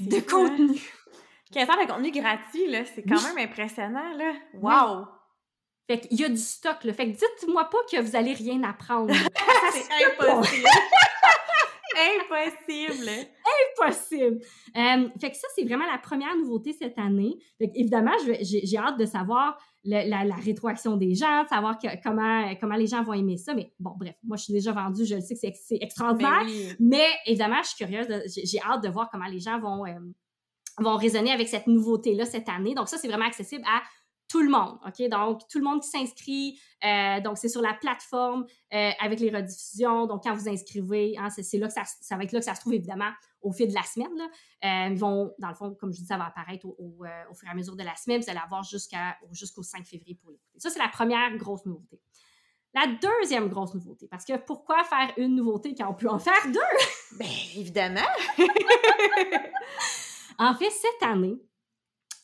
[0.00, 0.80] de contenu.
[1.52, 4.34] 15 heures de contenu gratuit, là, c'est quand même impressionnant, là.
[4.52, 5.17] Wow!
[5.88, 6.92] Fait qu'il y a du stock, là.
[6.92, 9.12] Fait que dites-moi pas que vous allez rien apprendre.
[9.72, 10.68] c'est impossible!
[11.98, 13.10] Impossible!
[13.80, 14.40] Impossible!
[14.76, 17.38] Euh, fait que ça, c'est vraiment la première nouveauté cette année.
[17.58, 18.12] évidemment,
[18.42, 23.14] j'ai hâte de savoir la, rétroaction des gens, de savoir comment, comment les gens vont
[23.14, 23.54] aimer ça.
[23.54, 26.44] Mais bon, bref, moi, je suis déjà vendue, je le sais que c'est extraordinaire.
[26.44, 29.98] Ben mais, évidemment, je suis curieuse, j'ai hâte de voir comment les gens vont, euh,
[30.78, 32.74] vont raisonner avec cette nouveauté-là cette année.
[32.74, 33.82] Donc, ça, c'est vraiment accessible à
[34.28, 35.08] tout le monde, OK?
[35.08, 39.30] Donc, tout le monde qui s'inscrit, euh, donc c'est sur la plateforme euh, avec les
[39.30, 40.06] rediffusions.
[40.06, 42.54] Donc, quand vous inscrivez, hein, c'est là que ça, ça, va être là que ça
[42.54, 43.10] se trouve, évidemment,
[43.40, 44.14] au fil de la semaine.
[44.16, 44.28] Là.
[44.64, 47.48] Euh, ils vont, dans le fond, comme je dis, ça va apparaître au, au, fur
[47.48, 48.20] et à mesure de la semaine.
[48.20, 50.58] Vous allez avoir jusqu'à, jusqu'au 5 février pour l'écouter.
[50.58, 52.00] Ça, c'est la première grosse nouveauté.
[52.74, 56.46] La deuxième grosse nouveauté, parce que pourquoi faire une nouveauté quand on peut en faire
[56.46, 56.60] deux?
[57.18, 58.06] Bien, évidemment!
[60.38, 61.40] en fait, cette année,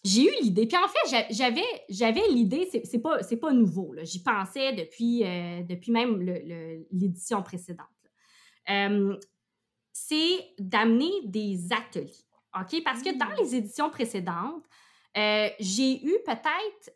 [0.05, 0.67] j'ai eu l'idée.
[0.67, 3.95] Puis en fait, j'avais, j'avais l'idée, c'est, pas, c'est pas nouveau.
[4.03, 6.21] J'y pensais depuis, euh, depuis même
[6.93, 7.87] l'édition précédente.
[8.69, 9.17] Euh,
[9.93, 12.13] c'est d'amener des ateliers.
[12.55, 12.83] OK?
[12.85, 14.65] Parce que dans les éditions précédentes,
[15.17, 16.91] euh, j'ai eu peut-être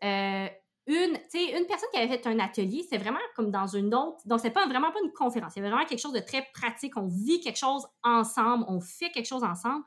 [0.86, 4.18] une, une personne qui avait fait un atelier, c'est vraiment comme dans une autre.
[4.26, 5.52] Donc, c'est pas vraiment pas une conférence.
[5.54, 6.96] C'est vraiment quelque chose de très pratique.
[6.96, 9.84] On vit quelque chose ensemble, on fait quelque chose ensemble.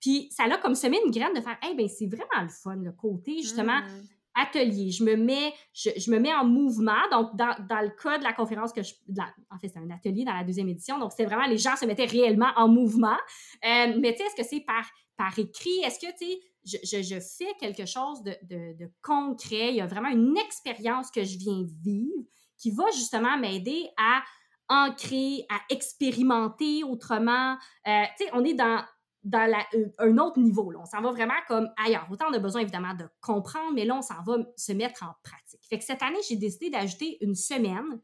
[0.00, 2.76] Puis ça l'a comme semé une graine de faire, eh ben c'est vraiment le fun,
[2.76, 4.06] le côté justement Mm.
[4.42, 4.90] atelier.
[4.90, 7.00] Je me mets, je, je me mets en mouvement.
[7.10, 8.92] Donc, dans, dans le cas de la conférence que je.
[9.14, 10.98] la- en fait, c'est un atelier dans la deuxième édition.
[10.98, 13.16] Donc, c'était vraiment les gens se mettaient réellement en mouvement.
[13.64, 14.84] Euh, mais tu sais, est-ce que c'est par,
[15.16, 15.78] par écrit?
[15.84, 19.70] Est-ce que, tu sais, je, je, je fais quelque chose de, de, de concret?
[19.70, 22.24] Il y a vraiment une expérience que je viens vivre
[22.58, 24.22] qui va justement m'aider à
[24.68, 27.56] ancrer, à expérimenter autrement.
[27.86, 28.84] Euh, tu sais, on est dans
[29.26, 30.70] dans la- euh, un autre niveau.
[30.70, 30.78] Là.
[30.80, 32.06] On s'en va vraiment comme ailleurs.
[32.10, 35.12] Autant on a besoin évidemment de comprendre, mais là, on s'en va se mettre en
[35.22, 35.60] pratique.
[35.68, 38.00] Fait que cette année, j'ai décidé d'ajouter une semaine.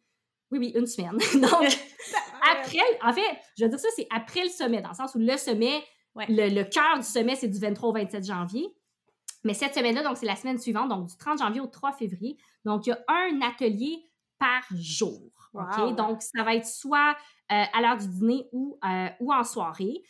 [0.51, 1.16] Oui, oui, une semaine.
[1.35, 1.79] Donc,
[2.53, 5.18] après, en fait, je veux dire ça, c'est après le sommet, dans le sens où
[5.18, 5.83] le sommet,
[6.14, 6.27] Ouais.
[6.29, 8.68] le, le cœur du sommet, c'est du 23 au 27 janvier.
[9.45, 12.37] Mais cette semaine-là, donc c'est la semaine suivante, donc du 30 janvier au 3 février.
[12.66, 13.97] Donc, il y a un atelier
[14.39, 15.31] par jour.
[15.97, 17.16] Donc, ça va être soit
[17.51, 20.03] euh, à l'heure du dîner ou, euh, ou en soirée.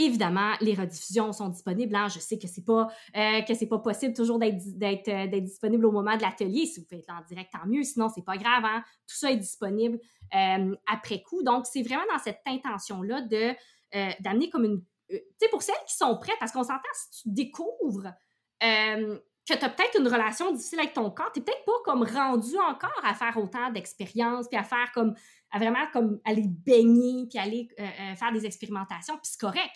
[0.00, 1.92] Évidemment, les rediffusions sont disponibles.
[1.96, 2.06] hein.
[2.06, 2.86] Je sais que c'est pas
[3.16, 6.66] euh, que c'est pas possible toujours euh, d'être disponible au moment de l'atelier.
[6.66, 7.82] Si vous pouvez être là en direct, tant mieux.
[7.82, 8.64] Sinon, c'est pas grave.
[8.64, 8.84] hein.
[9.08, 9.98] Tout ça est disponible
[10.36, 11.42] euh, après coup.
[11.42, 13.52] Donc, c'est vraiment dans cette intention-là de
[13.96, 14.84] euh, d'amener comme une.
[15.10, 18.12] tu sais, pour celles qui sont prêtes, parce qu'on s'entend, si tu découvres
[18.60, 22.56] que tu as peut-être une relation difficile avec ton corps, tu peut-être pas comme rendu
[22.58, 25.14] encore à faire autant d'expériences, puis à faire comme.
[25.50, 27.68] à vraiment comme aller baigner, puis aller
[28.16, 29.72] faire des expérimentations, puis c'est correct.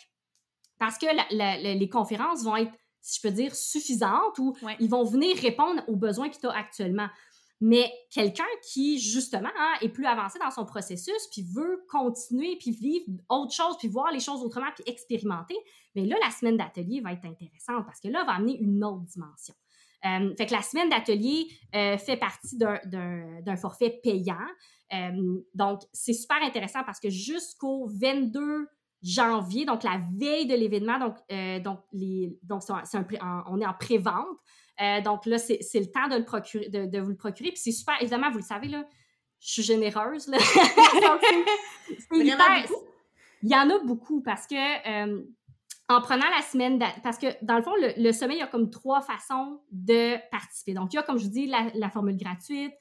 [0.78, 4.56] Parce que la- la- la- les conférences vont être, si je peux dire, suffisantes ou
[4.62, 4.76] Ouais.
[4.80, 7.08] ils vont venir répondre aux besoins que tu as actuellement.
[7.64, 12.72] Mais quelqu'un qui, justement, hein, est plus avancé dans son processus, puis veut continuer, puis
[12.72, 15.56] vivre autre chose, puis voir les choses autrement, puis expérimenter,
[15.94, 18.82] mais là, la semaine d'atelier va être intéressante parce que là, elle va amener une
[18.82, 19.54] autre dimension.
[20.04, 21.46] Euh, fait que la semaine d'atelier
[21.76, 24.34] euh, fait partie d'un forfait payant.
[24.92, 28.66] Euh, donc, c'est super intéressant parce que jusqu'au 22
[29.02, 33.44] janvier, donc la veille de l'événement, donc, euh, donc, les, donc c'est un- c'est un
[33.48, 34.26] on est en pré-vente.
[34.80, 37.50] Euh, donc là, c'est c'est le temps de, le procurer, de, de vous le procurer.
[37.50, 38.84] Puis c'est super, évidemment, vous le savez, là,
[39.40, 40.28] je suis généreuse.
[40.28, 40.38] Là.
[41.08, 42.84] Donc, c'est- c'est Vraiment hyper- beaucoup?
[43.42, 45.22] Il y en a beaucoup parce que euh,
[45.88, 48.42] en prenant la semaine, d'a- parce que dans le fond, le, le sommet, il y
[48.42, 50.74] a comme trois façons de participer.
[50.74, 52.72] Donc, il y a, comme je vous dis, la, la formule gratuite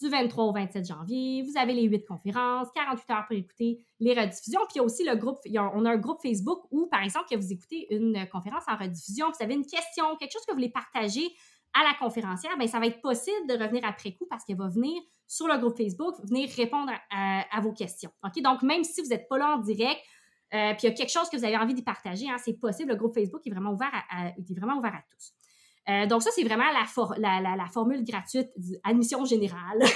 [0.00, 1.42] du 23 au 27 janvier.
[1.42, 4.60] Vous avez les huit conférences, 48 heures pour écouter les rediffusions.
[4.68, 7.26] Puis il y a aussi le groupe, on a un groupe Facebook où, par exemple,
[7.30, 10.58] que vous écoutez une conférence en rediffusion, vous avez une question, quelque chose que vous
[10.58, 11.28] voulez partager
[11.74, 14.68] à la conférencière, bien, ça va être possible de revenir après coup parce qu'elle va
[14.68, 18.10] venir sur le groupe Facebook, venir répondre à, vos questions.
[18.24, 18.40] OK?
[18.42, 20.00] Donc, même si vous n'êtes pas là en direct,
[20.54, 22.54] euh, puis il y a quelque chose que vous avez envie d'y partager, hein, c'est
[22.54, 22.90] possible.
[22.90, 24.32] Le groupe Facebook est vraiment ouvert à
[25.10, 25.34] tous.
[25.88, 29.78] Euh, donc, ça, c'est vraiment la, for- la, la- la formule gratuite d'admission générale.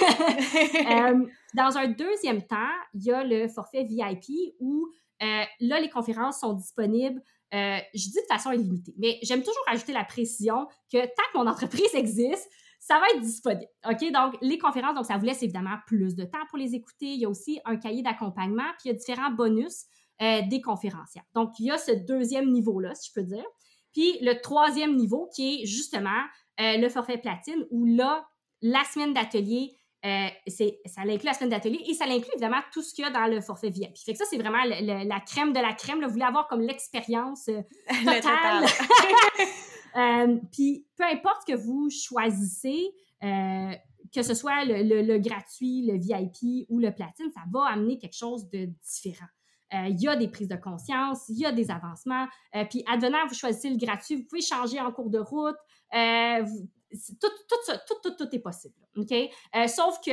[0.89, 1.25] Euh,
[1.55, 2.57] dans un deuxième temps,
[2.93, 4.87] il y a le forfait VIP où
[5.21, 7.21] euh, là, les conférences sont disponibles.
[7.51, 11.47] je dis de façon illimitée, mais j'aime toujours ajouter la précision que tant que mon
[11.47, 13.69] entreprise existe, ça va être disponible.
[13.89, 14.11] OK?
[14.11, 17.05] Donc, les conférences, donc ça vous laisse évidemment plus de temps pour les écouter.
[17.07, 19.85] Il y a aussi un cahier d'accompagnement, puis il y a différents bonus
[20.19, 21.23] des conférencières.
[21.33, 23.43] Donc, il y a ce deuxième niveau-là, si je peux dire.
[23.93, 26.09] Puis le troisième niveau qui est justement
[26.59, 28.27] euh, le forfait platine, où là,
[28.61, 32.93] la semaine d'atelier, euh, ça inclut la semaine d'atelier et ça inclut évidemment tout ce
[32.93, 33.97] qu'il y a dans le forfait VIP.
[33.97, 36.01] Fait que ça, c'est vraiment le- le- la crème de la crème.
[36.01, 36.07] Là.
[36.07, 38.65] Vous voulez avoir comme l'expérience euh, Le totale.
[39.93, 40.41] total.
[40.51, 42.91] Puis peu importe que vous choisissez,
[43.21, 48.49] que ce soit le gratuit, le VIP ou le platine, ça va amener quelque chose
[48.49, 49.27] de différent.
[49.73, 52.27] Euh, Il y a des prises de conscience, il y a des avancements.
[52.55, 55.55] Euh, puis, advenant, vous choisissez le gratuit, vous pouvez changer en cours de route.
[55.95, 56.67] Euh, vous-
[57.19, 58.75] tout, tout, ça, tout, tout, tout est possible.
[58.97, 59.11] OK?
[59.11, 60.11] Euh, sauf que,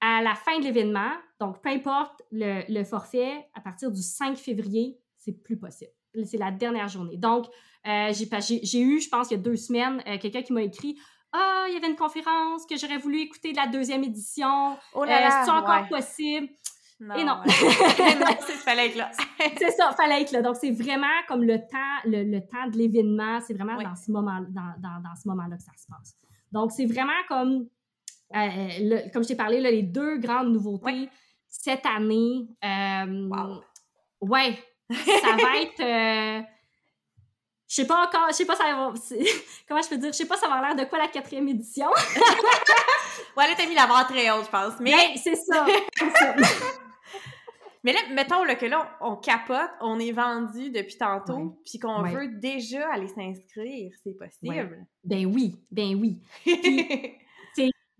[0.00, 1.10] à la fin de l'événement,
[1.40, 5.90] donc peu importe le, le forfait, à partir du 5 février, c'est plus possible.
[6.24, 7.16] C'est la dernière journée.
[7.16, 7.46] Donc,
[7.86, 10.98] euh, j'ai eu, je pense, il y a deux semaines, euh, quelqu'un qui m'a écrit
[11.32, 14.76] Ah, il y avait une conférence que j'aurais voulu écouter de la deuxième édition.
[14.94, 15.88] Oh Euh, là là, C'est encore ouais.
[15.88, 16.48] possible.
[17.00, 17.40] Non, Et non.
[17.46, 19.10] c'est fallait être là.
[19.58, 20.42] c'est ça, fallait être là.
[20.42, 23.84] Donc, c'est vraiment comme le temps, le, le temps de l'événement, c'est vraiment Oui.
[23.84, 26.14] dans ce moment, dans, dans, dans ce moment-là que ça se passe.
[26.52, 27.66] Donc, c'est vraiment comme,
[28.36, 28.48] euh,
[28.80, 31.08] le- comme je t'ai parlé, là, les deux grandes nouveautés Oui.
[31.48, 32.46] cette année.
[32.64, 33.62] Euh, Wow.
[34.20, 34.58] Ouais,
[34.90, 35.80] ça va être.
[35.80, 36.42] euh,
[37.66, 38.92] je sais pas encore, je sais pas ça va,
[39.68, 41.86] comment je peux dire, je sais pas ça va l'air de quoi la quatrième édition.
[43.36, 44.74] Ouais, là, t'as mis la barre très haute, je pense.
[44.80, 45.64] Mais, Mais c'est ça.
[47.84, 51.50] Mais là, mettons là, que là, on capote, on est vendu depuis tantôt, Ouais.
[51.64, 52.10] puis qu'on Ouais.
[52.12, 54.86] veut déjà aller s'inscrire, c'est possible.
[55.04, 56.20] Ben oui, ben oui.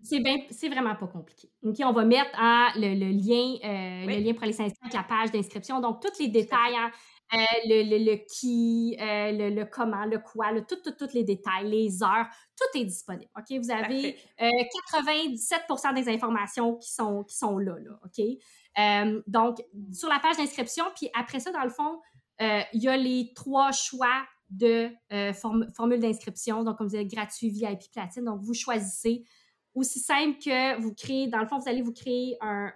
[0.03, 1.49] C'est vraiment pas compliqué.
[1.63, 4.17] OK, on va mettre hein, le, le lien, euh, Oui.
[4.17, 5.79] le lien pour aller s'inscrire avec la page d'inscription.
[5.79, 6.89] Donc, tous les détails, hein,
[7.33, 11.23] euh, le, le, le, qui, euh, le, le, comment, le quoi, le, tous tout, les
[11.23, 12.27] détails, les heures,
[12.57, 13.31] tout est disponible.
[13.37, 13.57] OK?
[13.59, 18.21] Vous avez 97% des informations qui sont, qui sont là, là OK?
[19.27, 19.57] donc,
[19.91, 21.99] sur la page d'inscription, puis après ça, dans le fond,
[22.39, 24.89] il y a les trois choix de
[25.73, 26.63] formule d'inscription.
[26.63, 28.25] Donc, comme vous êtes gratuit, VIP, platine.
[28.25, 29.23] Donc, vous choisissez
[29.73, 32.71] aussi simple que vous créez, dans le fond, vous allez vous créer un,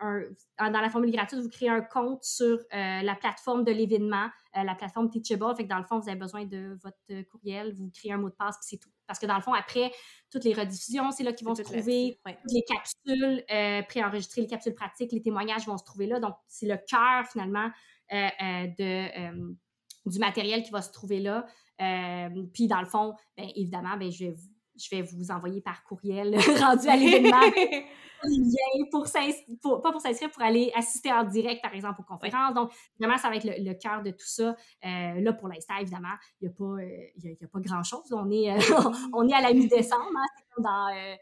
[0.59, 4.63] dans la formule gratuite, vous créez un compte sur euh, la plateforme de l'événement, euh,
[4.63, 5.55] la plateforme Teachable.
[5.57, 8.29] Fait que dans le fond, vous avez besoin de votre courriel, vous créez un mot
[8.29, 8.89] de passe, puis c'est tout.
[9.07, 9.91] Parce que dans le fond, après,
[10.31, 12.17] toutes les rediffusions, c'est là qu'ils vont se trouver.
[12.49, 16.19] Les capsules euh, préenregistrées, les capsules pratiques, les témoignages vont se trouver là.
[16.19, 17.69] Donc, c'est le cœur, finalement,
[18.09, 21.45] de, du matériel qui va se trouver là.
[22.53, 25.83] puis, dans le fond, bien, évidemment, bien, je vais vous je vais vous envoyer par
[25.83, 27.41] courriel rendu à l'événement
[28.91, 32.53] pour s'inscrire, pas pour s'inscrire, pour aller assister en direct, par exemple, aux conférences.
[32.53, 34.55] Donc, vraiment, ça va être le, cœur de tout ça.
[34.85, 38.11] Euh, là, pour l'instant, évidemment, il n'y a pas, euh, a, pas grand-chose.
[38.11, 38.57] On, est, euh,
[39.13, 41.17] on est à la mi-décembre, hein, dans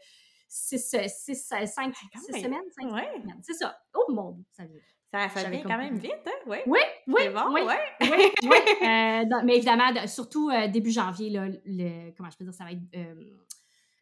[0.47, 3.41] six, six, cinq, six semaines, cinq semaines.
[3.41, 3.75] C'est ça.
[3.93, 4.79] Oh mon Dieu, ça vient.
[5.13, 6.31] Ça, ça vient quand même vite, hein?
[6.47, 7.29] Oui, oui, oui.
[7.29, 7.77] Bon, oui, ouais.
[8.01, 8.57] oui, oui.
[8.81, 12.71] Euh, mais évidemment, surtout euh, début janvier, là, le, comment je peux dire, ça va
[12.71, 12.81] être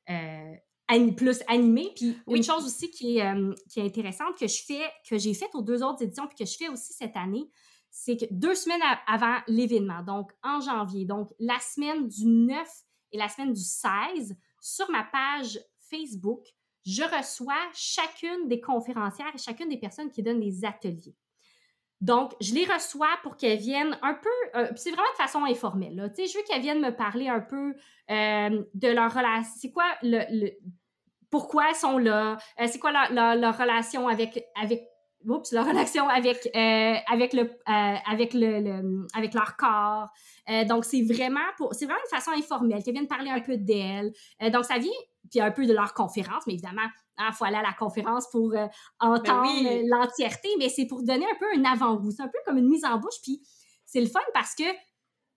[0.09, 1.91] euh, plus animé.
[1.97, 3.34] Puis une chose aussi qui est,
[3.70, 6.49] qui est intéressante que je fais, que j'ai faite aux deux autres éditions, puis que
[6.49, 7.49] je fais aussi cette année,
[7.89, 12.66] c'est que deux semaines avant l'événement, donc en janvier, donc la semaine du 9
[13.12, 15.59] et la semaine du 16, sur ma page
[15.89, 16.45] Facebook,
[16.86, 21.15] je reçois chacune des conférencières et chacune des personnes qui donnent des ateliers.
[22.01, 24.29] Donc, je les reçois pour qu'elles viennent un peu,
[24.59, 25.95] euh, c'est vraiment de façon informelle.
[25.95, 26.09] Là.
[26.17, 27.75] Je veux qu'elles viennent me parler un peu
[28.09, 29.53] euh, de leur relation.
[29.59, 30.49] C'est quoi le,
[31.29, 32.39] Pourquoi elles sont là?
[32.59, 34.82] Euh, c'est quoi leur, relation avec, avec
[35.27, 40.09] oups, leur relation avec, avec, le, avec, le, avec leur corps.
[40.67, 44.11] donc, c'est vraiment, pour, c'est vraiment une façon informelle, qu'elles viennent parler un peu d'elles.
[44.51, 44.89] donc, ça vient
[45.32, 46.86] puis un peu de leur conférence, mais évidemment,
[47.17, 48.67] il hein, faut aller à la conférence pour euh,
[48.99, 52.11] entendre ben l'entièreté, mais c'est pour donner un peu un avant-goût.
[52.11, 53.41] C'est un peu comme une mise en bouche, puis
[53.86, 54.63] c'est le fun parce que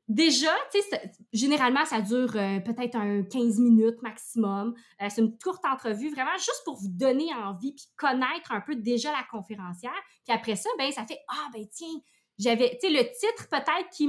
[0.08, 4.74] déjà, tu sais, généralement, ça dure euh, peut-être un 15 minutes maximum.
[5.00, 8.76] Euh, c'est une courte entrevue, vraiment juste pour vous donner envie, puis connaître un peu
[8.76, 9.92] déjà la conférencière.
[10.26, 12.00] Puis après ça, ben ça fait «Ah, ben tiens,
[12.38, 14.08] j'avais, tu sais, le titre peut-être qui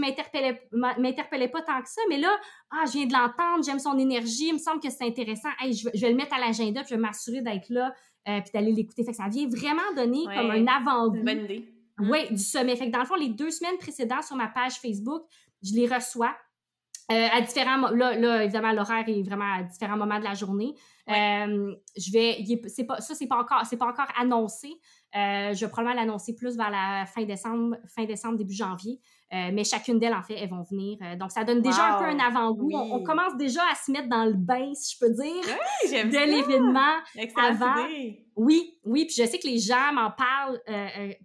[0.00, 2.34] m'interpellait, m'interpellait pas tant que ça, mais là,
[2.70, 5.74] ah, je viens de l'entendre, j'aime son énergie, il me semble que c'est intéressant, hey,
[5.74, 7.92] je, vais le mettre à l'agenda, puis je vais m'assurer d'être là,
[8.28, 9.04] euh, puis d'aller l'écouter.
[9.04, 11.22] Fait que ça vient vraiment donner comme un avant-goût.
[11.22, 11.68] Bonne idée.
[11.98, 12.76] Oui, du sommet.
[12.76, 15.22] Fait que dans le fond, les deux semaines précédentes sur ma page Facebook,
[15.62, 16.34] je les reçois.
[17.10, 20.74] Euh, à différents là, là évidemment l'horaire est vraiment à différents moments de la journée
[21.08, 24.78] euh, je vais c'est pas ça c'est pas encore c'est pas encore annoncé
[25.16, 29.00] euh, je vais probablement l'annoncer plus vers la fin décembre, fin décembre, début janvier.
[29.32, 30.98] Euh, mais chacune d'elles, en fait, elles vont venir.
[31.02, 32.70] Euh, donc, ça donne déjà un peu un avant-goût.
[32.74, 35.44] On, commence déjà à se mettre dans le bain, si je peux dire,
[36.04, 36.96] de l'événement
[37.36, 37.86] avant.
[38.36, 39.06] Oui, oui.
[39.06, 40.60] Puis je sais que les gens m'en parlent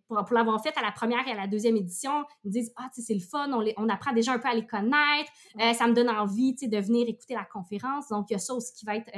[0.08, 2.26] pour, pour l'avoir fait à la première et à la deuxième édition.
[2.44, 4.50] Ils me disent Ah, tu sais, c'est le fun, on, on, apprend déjà un peu
[4.50, 5.32] à les connaître.
[5.78, 8.10] ça me donne envie, tu sais, de venir écouter la conférence.
[8.10, 9.12] Donc, il y a ça aussi qui va être,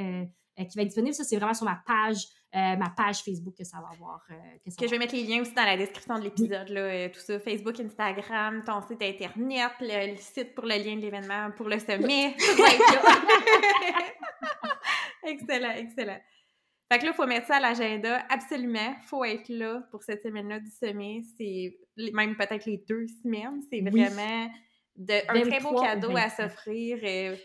[0.64, 1.14] qui va être disponible.
[1.14, 2.26] Ça, c'est vraiment sur ma page
[2.56, 4.24] euh, ma page Facebook que ça va avoir.
[4.30, 4.34] Euh,
[4.78, 7.20] que, je vais mettre les liens aussi dans la description de l'épisode, là, euh, tout
[7.20, 11.78] ça, Facebook, Instagram, ton site internet, le, site pour le lien de l'événement, pour le
[11.78, 12.34] sommet,
[15.26, 16.20] excellent, excellent.
[16.90, 18.96] Fait que là, il faut mettre ça à l'agenda, absolument.
[19.02, 21.20] Il faut être là pour cette semaine-là du sommet.
[21.36, 21.76] C'est
[22.14, 23.60] même peut-être les deux semaines.
[23.68, 24.50] C'est vraiment
[24.94, 27.36] de, un très beau cadeau à s'offrir.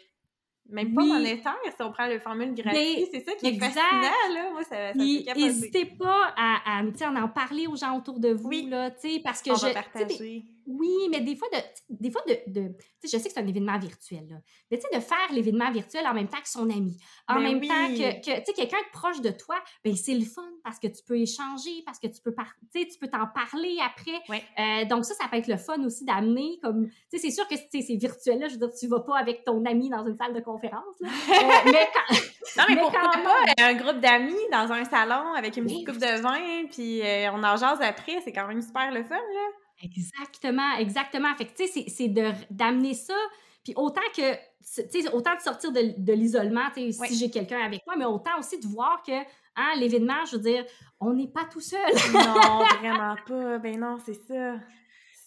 [0.72, 4.52] Même pas monétaire, si on prend le formule gratuit, c'est ça qui est fascinant, là.
[4.52, 8.68] Moi, ça, ça N'hésitez pas à, à, en parler aux gens autour de vous, oui.
[8.70, 9.68] là, tu sais, parce que on je...
[9.68, 10.46] Va partager.
[10.66, 11.58] Oui, mais des fois, de,
[11.90, 14.36] des fois de, de je sais que c'est un événement virtuel, là,
[14.70, 16.98] mais tu sais, de faire l'événement virtuel en même temps que son ami,
[17.28, 20.14] en ben même temps que, que tu sais, quelqu'un de proche de toi, ben c'est
[20.14, 23.28] le fun parce que tu peux échanger, parce que tu peux, par, tu peux t'en
[23.28, 24.42] parler après.
[24.60, 27.48] Euh, donc ça, ça peut être le fun aussi d'amener comme, tu sais, c'est sûr
[27.48, 30.18] que c'est virtuel, là, je veux dire, tu vas pas avec ton ami dans une
[30.18, 31.10] salle de conférence, là.
[31.32, 32.16] Euh, mais quand...
[32.58, 35.98] Non, mais, pourquoi pas euh, un groupe d'amis dans un salon avec une petite coupe
[35.98, 37.02] de vin, puis
[37.34, 39.61] on en jase après, c'est quand même super le fun, là.
[39.84, 41.34] Exactement, exactement.
[41.36, 42.08] Fait que, tu sais, c'est
[42.50, 43.16] d'amener ça.
[43.64, 47.30] Puis autant que, tu sais, autant de sortir de, de l'isolement, tu sais, si j'ai
[47.30, 49.12] quelqu'un avec moi, mais autant aussi de voir que,
[49.56, 50.66] hein, l'événement, je veux dire,
[51.00, 51.80] on n'est pas tout seul.
[52.14, 53.60] non, vraiment pas.
[53.60, 54.56] Ben non, c'est ça.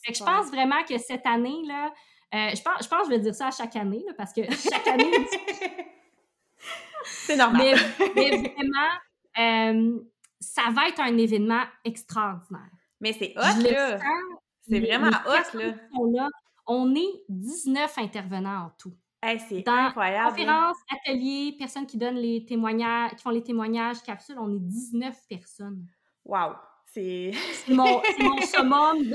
[0.05, 1.93] Fait que je pense vraiment que cette année, là,
[2.35, 4.33] euh, je, pense, je pense que je vais dire ça à chaque année, là, parce
[4.33, 5.11] que chaque année.
[7.05, 7.77] c'est normal.
[8.15, 8.91] Mais, vraiment,
[9.39, 10.01] euh,
[10.41, 12.71] ça va être un événement extraordinaire.
[13.01, 13.99] Mais c'est hot, là!
[14.69, 16.29] C'est vraiment hot, là.
[16.67, 18.95] On est 19 intervenants en tout.
[19.23, 20.31] c'est incroyable.
[20.31, 25.15] Conférences, ateliers, personnes qui donnent les témoignages, qui font les témoignages, capsules, on est 19
[25.29, 25.87] personnes.
[26.25, 26.55] Wow!
[26.87, 27.33] C'est
[27.69, 29.15] mon, mon summum.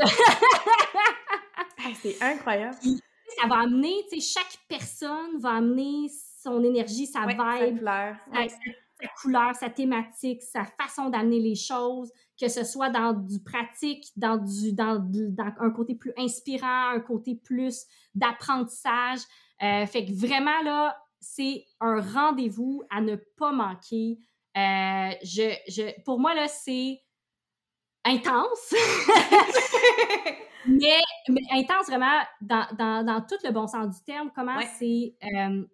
[2.01, 2.75] c'est incroyable.
[3.39, 6.09] ça va amener, tu sais, chaque personne va amener
[6.43, 8.15] son énergie, sa vibe, sa couleur.
[8.99, 14.07] sa, couleur, sa thématique, sa façon d'amener les choses, que ce soit dans du pratique,
[14.15, 17.85] dans, du, dans, dans un côté plus inspirant, un côté plus
[18.15, 19.19] d'apprentissage.
[19.61, 24.19] Euh, fait que vraiment, là, c'est un rendez-vous à ne pas manquer.
[24.55, 27.01] Euh, je, je, pour moi, là, c'est
[28.05, 28.73] intense.
[30.65, 34.31] mais, mais, intense vraiment dans, dans, dans, tout le bon sens du terme.
[34.33, 35.65] Comment euh,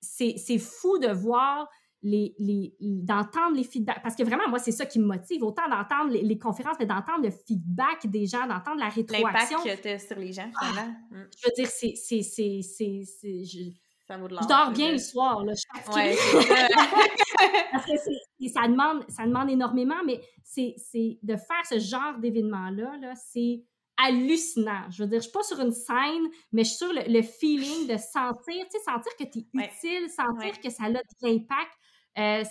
[0.00, 1.68] c'est, c'est fou de voir
[2.02, 4.02] les, les, d'entendre les feedbacks.
[4.02, 7.22] Parce que vraiment, moi, c'est ça qui me motive, autant d'entendre les, conférences, mais d'entendre
[7.22, 9.58] le feedback des gens, d'entendre la rétroaction.
[9.58, 10.94] L'impact que sur les gens, finalement.
[11.12, 11.28] Ah, mm.
[11.38, 13.70] Je veux dire, c'est, c'est, c'est, c'est, je,
[14.08, 16.16] je dors bien le soir, là, je ouais,
[17.72, 20.74] Parce que ça, demande, ça demande énormément, mais c'est
[21.22, 23.62] de faire ce genre d'événement-là, -là, c'est
[23.96, 24.90] hallucinant.
[24.90, 27.86] Je veux dire, je suis pas sur une scène, mais je suis sur le, feeling
[27.86, 31.72] de sentir, tu sais, sentir que tu es utile, sentir que ça a de l'impact.
[32.18, 32.44] Euh,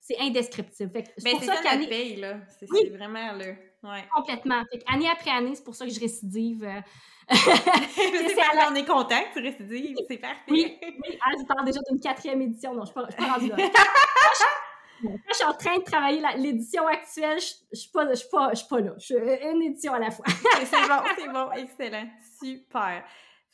[0.00, 1.02] c'est indescriptible.
[1.16, 2.38] c'est pour ça, ça la paye, là.
[2.58, 3.54] C'est vraiment le...
[3.82, 4.04] Ouais.
[4.14, 4.62] Complètement.
[4.72, 6.64] Fait année après année, c'est pour ça que je récidive.
[6.64, 6.80] Euh,
[7.30, 10.40] c'est on est content que tu récidives, c'est parfait.
[10.48, 11.18] Oui, oui.
[11.22, 13.56] Ah, je parle déjà d'une quatrième édition, non, je ne suis pas rendue là.
[15.00, 18.28] Quand je suis en train de travailler l'édition actuelle, je ne suis, pas, je suis,
[18.28, 18.94] pas, je suis pas là.
[18.98, 20.24] Je suis une édition à la fois.
[20.28, 22.08] c'est bon, c'est bon, excellent.
[22.42, 23.04] Super.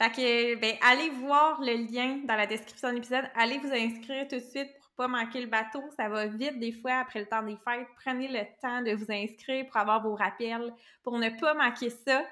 [0.00, 3.24] Fait que, ben, allez voir le lien dans la description de l'épisode.
[3.34, 5.82] Allez vous inscrire tout de suite pas manquer le bateau.
[5.96, 7.88] Ça va vite des fois après le temps des fêtes.
[8.02, 10.72] Prenez le temps de vous inscrire pour avoir vos rappels,
[11.02, 12.24] pour ne pas manquer ça.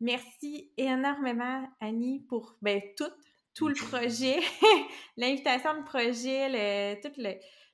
[0.00, 3.12] Merci énormément, Annie, pour ben, tout,
[3.54, 4.40] tout le projet,
[5.16, 7.12] l'invitation de projet, le, tout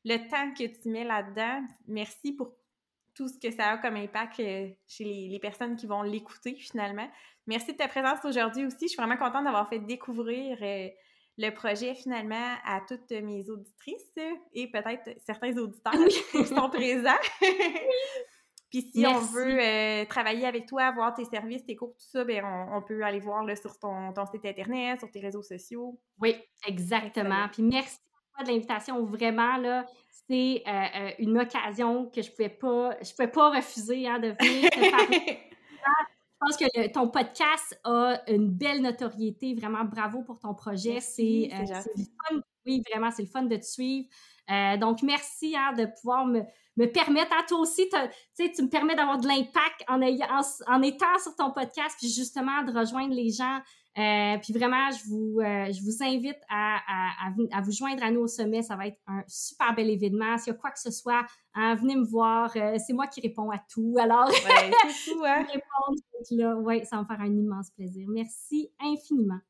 [0.05, 1.67] le, temps que tu mets là-dedans.
[1.87, 2.53] Merci pour
[3.15, 7.09] tout ce que ça a comme impact euh, chez les, personnes qui vont l'écouter finalement.
[7.47, 8.83] Merci de ta présence aujourd'hui aussi.
[8.83, 10.89] Je suis vraiment contente d'avoir fait découvrir euh,
[11.39, 14.19] le projet finalement à toutes mes auditrices
[14.53, 15.93] et peut-être certains auditeurs
[16.33, 17.13] qui sont présents.
[18.71, 22.25] Puis si on veut euh, travailler avec toi, voir tes services, tes cours, tout ça,
[22.25, 25.99] bien, on, peut aller voir là, sur ton, site Internet, sur tes réseaux sociaux.
[26.21, 26.37] Oui,
[26.67, 27.49] exactement.
[27.51, 27.99] Puis merci
[28.43, 29.03] de l'invitation.
[29.05, 29.87] Vraiment, là,
[30.29, 34.19] c'est euh, euh, une occasion que je ne pouvais pas, je pouvais pas refuser hein,
[34.19, 35.39] de venir te parler.
[36.41, 39.55] je pense que ton podcast a une belle notoriété.
[39.55, 41.01] Vraiment, bravo pour ton projet.
[41.01, 42.41] C'est fun.
[42.67, 44.09] Oui, vraiment, c'est le fun de te suivre.
[44.79, 46.43] donc, merci hein, de pouvoir me,
[46.77, 51.35] me permettre, à toi aussi, tu me permets d'avoir de l'impact en, en, étant sur
[51.35, 53.61] ton podcast, puis justement de rejoindre les gens.
[53.99, 56.79] Euh, puis vraiment, je vous, euh, je vous invite à,
[57.27, 58.63] à, vous joindre à nous au sommet.
[58.63, 60.39] Ça va être un super bel événement.
[60.39, 62.53] S'il y a quoi que ce soit, hein, venez me voir.
[62.57, 63.97] Euh, c'est moi qui réponds à tout.
[63.99, 64.71] Alors, ouais,
[65.05, 66.55] tout, hein?
[66.63, 68.07] ouais, ça va me faire un immense plaisir.
[68.09, 69.41] Merci infiniment.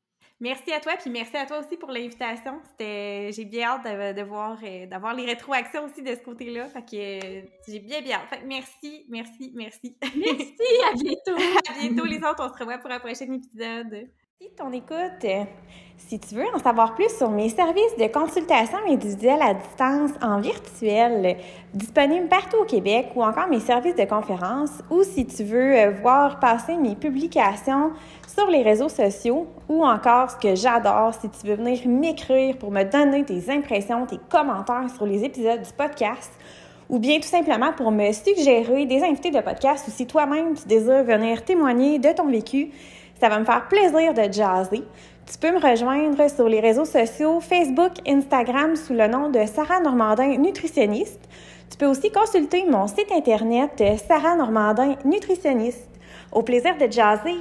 [0.41, 2.61] Merci à toi, puis merci à toi aussi pour l'invitation.
[2.63, 4.57] C'était, j'ai bien hâte de, voir,
[4.89, 6.69] d'avoir les rétroactions aussi de ce côté-là.
[6.69, 8.29] Fait que j'ai bien bien hâte.
[8.29, 9.97] Fait que merci, merci, merci.
[10.01, 10.55] Merci,
[10.89, 11.43] à bientôt.
[11.69, 14.09] à bientôt les autres, on se revoit pour un prochain épisode.
[14.41, 15.49] Si ton écoute,
[15.97, 20.39] si tu veux en savoir plus sur mes services de consultation individuelle à distance en
[20.39, 21.35] virtuel,
[21.73, 25.91] disponibles partout au Québec, ou encore mes services de conférence, ou si tu veux euh,
[26.01, 27.91] voir passer mes publications
[28.33, 32.71] sur les réseaux sociaux, ou encore ce que j'adore, si tu veux venir m'écrire pour
[32.71, 36.31] me donner tes impressions, tes commentaires sur les épisodes du podcast,
[36.87, 40.65] ou bien tout simplement pour me suggérer des invités de podcast, ou si toi-même tu
[40.65, 42.71] désires venir témoigner de ton vécu,
[43.19, 44.83] ça va me faire plaisir de jaser.
[45.31, 49.79] Tu peux me rejoindre sur les réseaux sociaux Facebook, Instagram sous le nom de Sarah
[49.79, 51.21] Normandin Nutritionniste.
[51.69, 55.89] Tu peux aussi consulter mon site internet Sarah Normandin Nutritionniste.
[56.31, 57.37] Au plaisir de jaser!